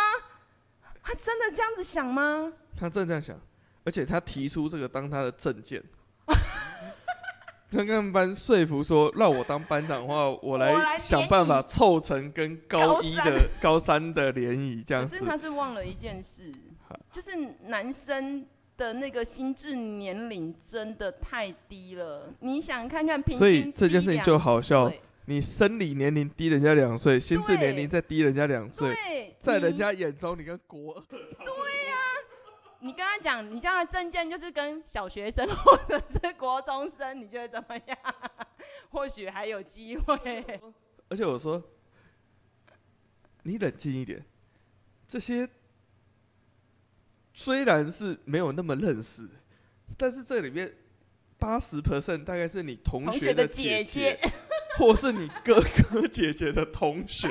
[1.03, 2.53] 他真的这样子想吗？
[2.77, 3.39] 他真的这样想，
[3.83, 5.83] 而且他提出这个当他的政见，
[7.71, 14.13] 跟他们班说服说，让我当班长的话，我来想办法凑成跟高一的高三。
[14.13, 15.17] 的联谊这样子。
[15.17, 16.51] 可是他是忘了一件事，
[17.11, 17.31] 就是
[17.67, 18.45] 男生
[18.81, 22.33] 的那个心智年龄真的太低了。
[22.39, 24.91] 你想看看平均，所以这件事情就好笑。
[25.25, 31.01] 你生理年龄低人家两岁，心智年龄再低人家两岁，在人家眼中你跟国二。
[31.09, 32.01] 对呀、啊，
[32.79, 37.97] 你跟他讲，你叫他证件就是跟小学生或者是国中生，你觉得怎么样？
[38.89, 40.17] 或许还有机会。
[41.07, 41.61] 而且我说，
[43.43, 44.25] 你冷静一点，
[45.07, 45.47] 这些
[47.33, 49.27] 虽然是没有那么认识，
[49.97, 50.71] 但是这里面
[51.37, 54.19] 八十 percent 大概是你同学的姐姐。
[54.77, 57.27] 或是你哥哥姐姐的同学，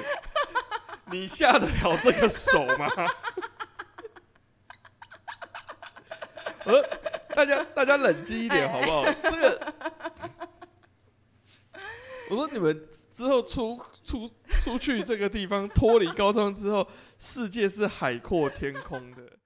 [1.11, 2.86] 你下得了这个手吗？
[6.66, 6.82] 呃，
[7.30, 9.05] 大家大家冷静一点好不好？
[9.22, 9.74] 这个，
[12.28, 14.30] 我说你们之后出出
[14.62, 16.86] 出去这个地方，脱离高中之后，
[17.18, 19.39] 世界是海阔天空的。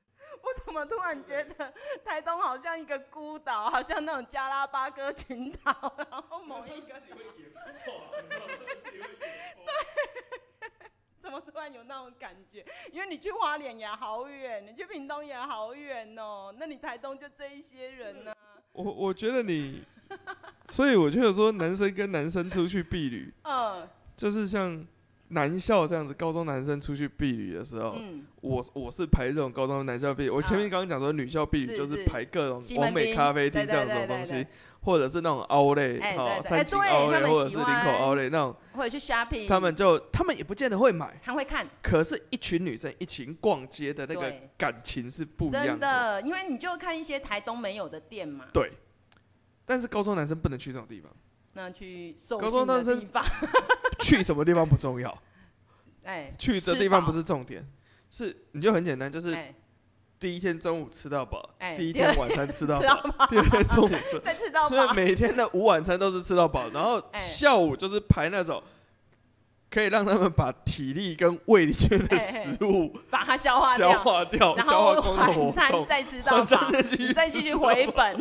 [0.54, 1.72] 我 怎么突然觉得
[2.04, 7.14] 台东好像一个孤岛，好像那种加拉巴哥群岛，然后某一个对，
[11.18, 12.64] 怎么突然有那种感觉？
[12.92, 16.54] 因为你去花莲也好远，你去屏东也好远哦。
[16.58, 18.36] 那你台东就这一些人呢、啊？
[18.72, 19.82] 我我觉得你，
[20.70, 24.86] 所以我就说男生跟男生出去避旅，嗯，就是像。
[25.34, 30.30] 男校这样子，高中男生出去避旅的时候，嗯、我我是排这种高中男校避旅。
[30.30, 34.46] 我前面刚刚讲说女校避旅就是排各种完美咖啡厅这样子的东西，
[34.80, 35.74] 或者是那种好
[36.42, 39.48] 三井 Outlet 或者是领口 Outlet 那种，或者去 shopping。
[39.48, 41.66] 他们就他们也不见得会买，他会看。
[41.82, 45.68] 可是，一群女生一起逛街的那个感情是不一样的。
[45.68, 48.44] 真的，因为你就看一些台东没有的店嘛。
[48.52, 48.70] 对。
[49.66, 51.10] 但是高中男生不能去这种地方。
[51.54, 53.08] 那去高中男生
[54.00, 55.16] 去什么地方不重要，
[56.04, 57.66] 哎，去的地方不是重点，
[58.10, 59.36] 是你就很简单，就是
[60.18, 68.62] 第一天中午吃到饱，第一天晚餐吃到饱，第二天中午吃， 再吃到饱，所以每天的午晚餐都是吃到饱，然后下午就是排那种
[69.70, 76.70] 可以让他们把体力跟胃里面的食物把它消化消化掉，然后晚餐再吃到饱，
[77.14, 78.16] 再继续回本。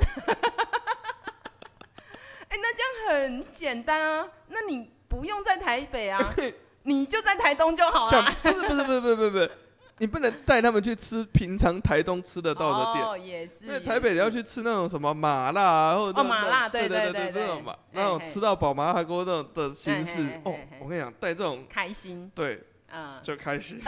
[2.64, 6.34] 那这样很简单啊，那你不用在台北啊，
[6.84, 8.24] 你就在台东就好了。
[8.41, 9.51] 不是不是不是不是不是，
[9.97, 13.05] 你不能带他们去吃平常台东吃得到的店。
[13.05, 13.68] 哦，也是。
[13.68, 20.39] 因为台北你要去吃那种什么麻辣啊，或者哦麻辣，对对对对，那种嘛，那种吃到饱麻辣锅那种的形式。
[20.45, 22.32] 哦，我跟你讲，带这种开心。
[22.34, 23.82] 对，嗯，就开心。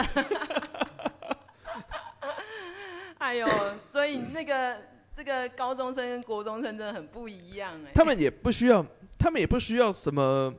[3.19, 3.47] 哎呦，
[3.89, 4.94] 所以那个。
[5.15, 7.91] 这个高中生跟国中生真的很不一样哎。
[7.95, 8.85] 他们也不需要，
[9.17, 10.53] 他们也不需要什么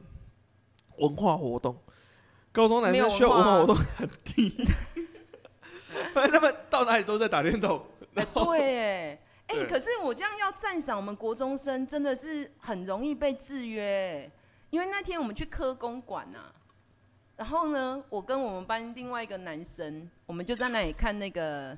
[0.97, 1.77] 文化活动。
[2.53, 4.65] 高中男生需要文化活动很低，
[6.15, 7.85] 他们到哪里都在打电动。
[8.15, 8.25] 对
[8.63, 14.31] 哎，哎，可是我这样要赞赏我们国中生，真的是很容易被制约。
[14.71, 16.39] 因为那天我们去科公馆呐，
[17.37, 21.77] 然后呢，我跟我们班另外一个男生，我们就在那里看那个。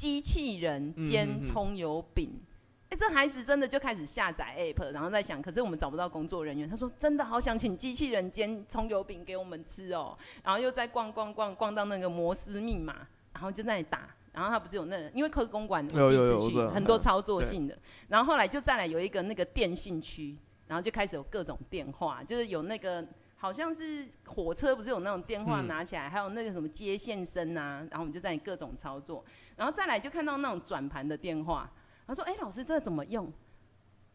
[0.00, 2.40] 机器人煎葱油饼，
[2.84, 6.66] 哎、欸，这孩子真的就开始下载 app，然后在想，可是我们找不到工作人员。
[6.66, 10.16] 他说，真的好想请机器人煎葱油饼给我们吃哦。
[10.42, 14.08] 然后又在逛逛逛逛到那个摩斯密码，然后就在那里打。
[14.32, 17.78] 然后他不是有那个，因为科公馆有有有很多操作性的。
[18.08, 20.34] 然后后来就再来有一个那个电信区，
[20.66, 23.06] 然后就开始有各种电话，就是有那个。
[23.42, 29.24] 好像是火车，不是有那种电话拿起来，嗯、还有那个什么接线生啊，然后我们就在各种操作，
[29.60, 31.70] 然后再来就看到那种转盘的电话，
[32.06, 33.30] 他说：“哎、老师这怎么用？”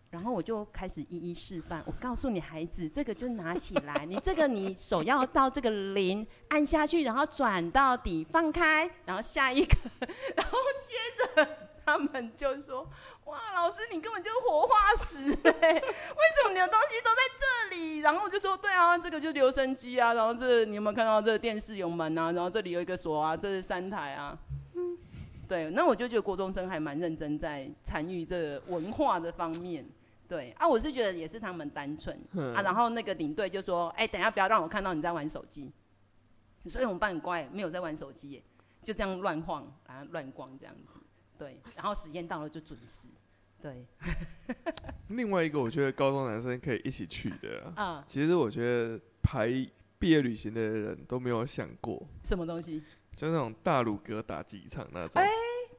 [0.09, 1.83] 然后我就开始一一示范。
[1.85, 9.75] 我告诉你，孩子，这个就拿起来，你这个你手要到这个零按下去，然后转到底放开，然后下一个，
[10.35, 11.47] 然后接着。
[11.85, 12.89] 他们就说
[13.25, 15.29] ：“哇，老师你根本就是活化石！
[15.29, 20.15] 为什么你的东西都在这里？”然后我就说：“对啊，这个就留声机啊。
[20.15, 22.31] 然后这你有没有看到这个电视有门啊？
[22.31, 24.35] 然后这里有一个锁啊，这是三台啊。
[25.45, 25.69] 嗯，对。
[25.71, 29.85] 那我就觉得国中生还蛮认真在参与这个文化的方面。
[30.27, 32.17] 对啊，我是觉得也是他们单纯
[32.55, 32.61] 啊。
[32.63, 35.71] 然后那个领队就说：‘哎，等一下不要让我看到你在玩手机。’
[36.65, 38.43] 所以我们班很乖，没有在玩手机耶，
[38.81, 40.99] 就这样乱晃啊，乱逛这样子。”
[41.37, 43.07] 对，然后时间到了就准时。
[43.61, 43.85] 对。
[45.09, 47.71] 另外一个，我觉得高中男生可以一起去的。
[47.75, 48.03] 啊。
[48.07, 49.47] 其实我觉得排
[49.99, 52.01] 毕业旅行的人都没有想过。
[52.23, 52.81] 什么东西？
[53.15, 55.21] 就那种大鲁哥打机场那种。
[55.21, 55.27] 哎，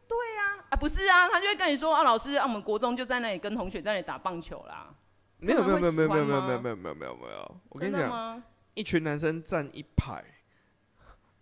[0.09, 4.95] 对呀，啊不是啊，他就会跟你说啊，老师啊，我们国中就在那里跟同学在那里打棒球啦。
[5.39, 10.25] 没有没有没有没有没有没有没有没有没有没有没有，我跟你讲，一群男生站一排，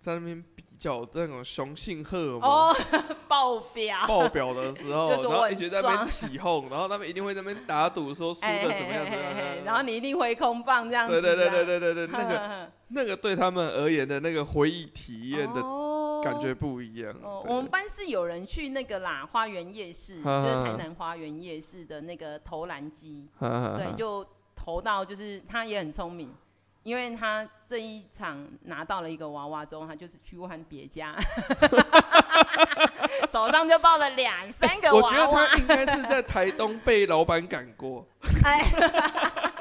[0.01, 2.75] 在那边比较那种雄性荷尔蒙
[3.29, 4.05] 爆表。
[4.09, 15.84] 爆表的时候，然后一直在那边起哄，然后他们一定会在那边打赌说输的怎么样怎么样，然后你一定挥空棒这样子，对对对对对对对，那个那个对他们而言的那个回忆体验的。
[16.25, 17.15] 感觉不一样。
[17.23, 26.35] 哦，我们班是有人去那个啦，花园夜市， 就是台南花园夜市的那个投篮机，对，就投到，就是他也很聪明，
[26.83, 31.15] 因为他这一场拿到了一个娃娃之后，他就是去换别家，
[33.31, 35.07] 手上就抱了两三个娃娃。
[35.07, 38.07] 我觉得他应该是在台东被老板赶过。
[38.23, 39.54] 所以我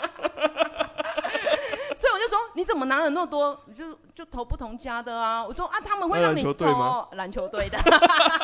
[2.24, 3.60] 就说，你怎么拿了那么多？
[3.76, 5.44] 就就投不同家的啊！
[5.44, 7.78] 我说啊，他们会让你投篮球队的，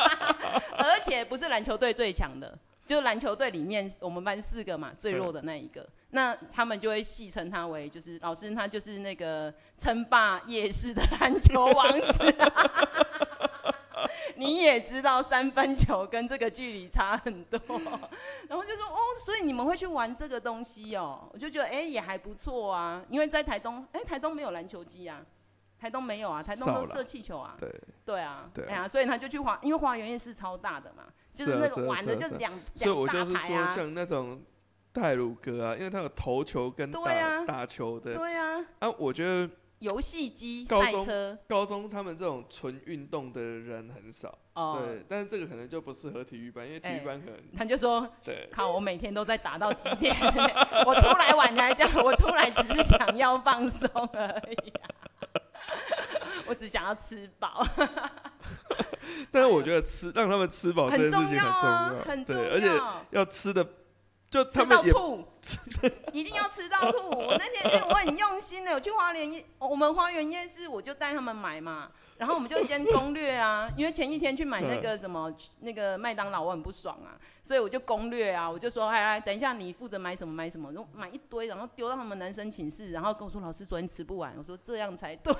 [0.76, 12.34] 而且不是篮球队最强的，就篮球队里面我们班四个嘛，最弱的那一个，那他们就会戏称他为就是老师，他就是那个称霸夜市的篮球王子。
[14.46, 17.60] 你也知道三分球跟这个距离差很多，
[18.48, 25.20] 然后就说哦，所以你们会去玩这个东西哦，我就觉得哎、欸、也还不错啊，因为在台东，哎、欸、台东没有篮球机啊，
[25.78, 27.68] 台东没有啊，台东都射气球啊，对。
[28.04, 34.42] 对啊，对啊，所以他就去花，因为花园夜是超大的嘛，就是那个玩的就两两大排啊，像那种
[34.92, 39.48] 泰鲁哥啊，因为他有投球跟打打球的，对啊，啊我觉得。
[39.80, 50.14] 游戏机、赛车，高中他们这种纯运动的人很少，哦、对，但是这个可能就不适合体育班，因为体育班可能、欸、他就说，对，靠，我每天都在打到几点？
[50.86, 54.84] 我出来玩来讲，我出来只是想要放松而已、啊，
[56.46, 57.66] 我只想要吃饱。
[59.32, 62.68] 但是我觉得吃让他们吃饱这件事情很重要，啊、很重要，对，而且
[63.12, 63.66] 要吃的。
[64.30, 65.26] 就吃到吐，
[66.12, 67.10] 一定要吃到吐。
[67.10, 71.90] 我那天因为我很用心的，我去花莲夜， 我们花园夜市，我就带他们买嘛。
[72.16, 85.34] 然后我们就先攻略啊，因为前一天去买那个什么那个麦当劳，我很不爽啊，所以我就攻略啊，我就说，哎来，等一下你负责买什么买什么，然后买一堆，然后丢到他们男生寝室，然后跟我说老师昨天吃不完，我说这样才对，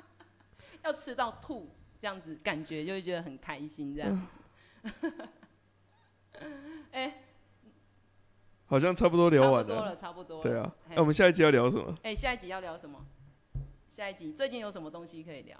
[0.82, 4.38] 要吃到吐，这样子感觉就会觉得很开心，这样子。
[6.90, 7.22] 哎、欸。
[8.66, 10.42] 好像差不多聊完了，差不多了，差不多了。
[10.42, 11.96] 对啊，那我们下一集要聊什么？
[12.02, 13.04] 哎，下一集要聊什么？
[13.88, 15.58] 下一集最近有什么东西可以聊？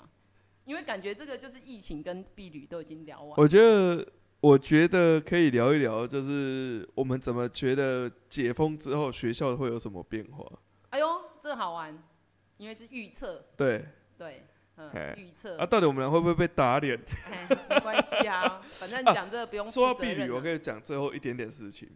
[0.65, 3.35] 因为感觉这个就是疫情跟避旅都已经聊完。
[3.37, 4.07] 我觉得，
[4.41, 10.45] 我觉得可以聊一聊，就是我们怎么觉得解封之后学校会有什么变化？
[10.91, 11.07] 哎呦，
[11.41, 11.97] 这好玩，
[12.57, 13.47] 因为是预测。
[13.57, 13.87] 对
[14.19, 14.45] 对，
[14.77, 15.57] 嗯，预测。
[15.57, 16.99] 啊，到底我们俩会不会被打脸？
[17.71, 19.67] 没关系啊，反正讲这个不用。
[19.71, 21.89] 说到避旅，我可以讲最后一点点事情。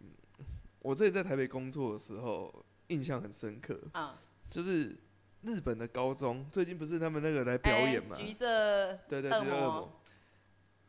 [0.81, 3.79] 我这里在台北工作的时候，印象很深刻。
[3.93, 4.19] 啊，
[4.49, 4.97] 就是
[5.43, 8.15] 日本的高中最近不是他们那个来表演嘛？
[8.15, 10.01] 橘色，对对对，恶魔。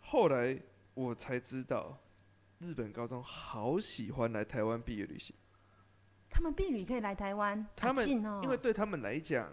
[0.01, 0.59] 后来
[0.95, 1.99] 我才知道，
[2.59, 5.37] 日本高中好喜欢来台湾毕业旅行。
[6.31, 7.67] 他们毕旅可以来台湾？
[7.77, 9.53] 他们因为对他们来讲，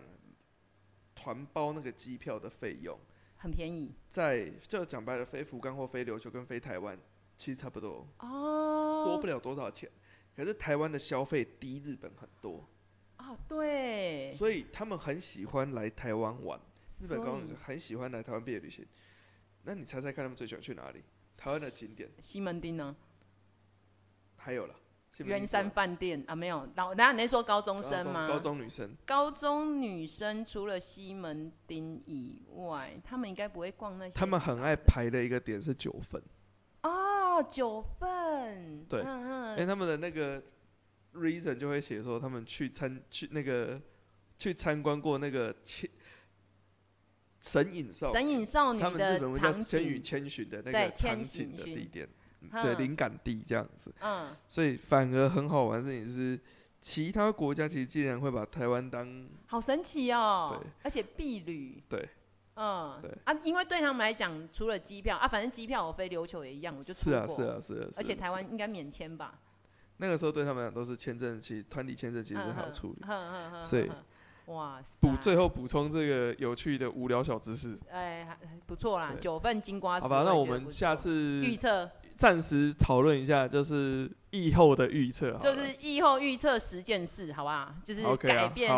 [1.13, 2.97] 团包那个机票的费用
[3.35, 6.97] 很便宜，在就讲白了，飞福冈或飞琉球跟飞台湾
[7.37, 9.91] 其实差不多哦，多不了多少钱。
[10.39, 12.65] 可是台湾的消费低日本很多，
[13.17, 16.57] 哦，对，所以他们很喜欢来台湾玩。
[16.87, 18.87] 日本高中生很喜欢来台湾毕业旅行。
[19.63, 21.03] 那你猜猜看，他们最喜欢去哪里？
[21.35, 22.09] 台湾的景点？
[22.21, 22.95] 西门町呢？
[24.37, 24.73] 还有了，
[25.17, 26.65] 圆山饭店啊，没有。
[26.73, 28.25] 然后，等下你说高中生吗？
[28.25, 28.95] 高中女生。
[29.05, 34.17] 高中女生除了西门町以外，他们应该不会逛那些。
[34.17, 36.23] 他们很爱排的一个点是九份。
[37.43, 40.41] 九份，对，因为他们的那个
[41.13, 43.81] reason 就会写说，他们去参去那个
[44.37, 45.89] 去参观过那个千
[47.39, 52.07] 神隐少神隐少女的他们日本文叫千与千寻的那个场景的地点，
[52.61, 53.93] 对，灵感地这样子。
[54.01, 56.39] 嗯，所以反而很好玩的事情是，
[56.81, 62.09] 其他国家其实竟然会把台湾当好神奇哦，对，而且避旅，对。
[62.61, 66.93] 嗯，对啊，因为对他们来讲，除了机票啊，反正机票我飞琉球也一样，我就。
[66.93, 67.87] 是啊，是啊，是啊。
[67.95, 69.39] 而且台湾应该免签吧？
[69.97, 73.05] 那个时候对他们来讲都是签证，其实团体签证其实是好处理。
[73.63, 73.89] 所以，
[74.47, 75.07] 哇塞！
[75.07, 77.77] 补最后补充这个有趣的无聊小知识。
[77.89, 80.03] 哎，不错啦，九份金瓜石。
[80.03, 81.11] 好吧，那我们下次
[81.45, 81.89] 预测。
[82.19, 87.73] 暂时讨论一下，就是疫后的预测，就是疫后预测十件事，好不好？
[87.81, 88.69] 就是改变，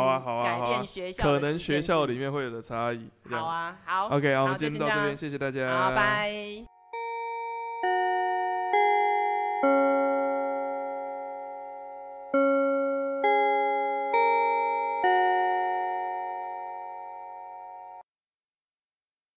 [0.44, 3.10] 改变学校，可能学校里面会有的差异。
[3.28, 4.10] 好啊，好。
[4.10, 6.71] OK，我们今天到这边，谢谢大家，拜拜。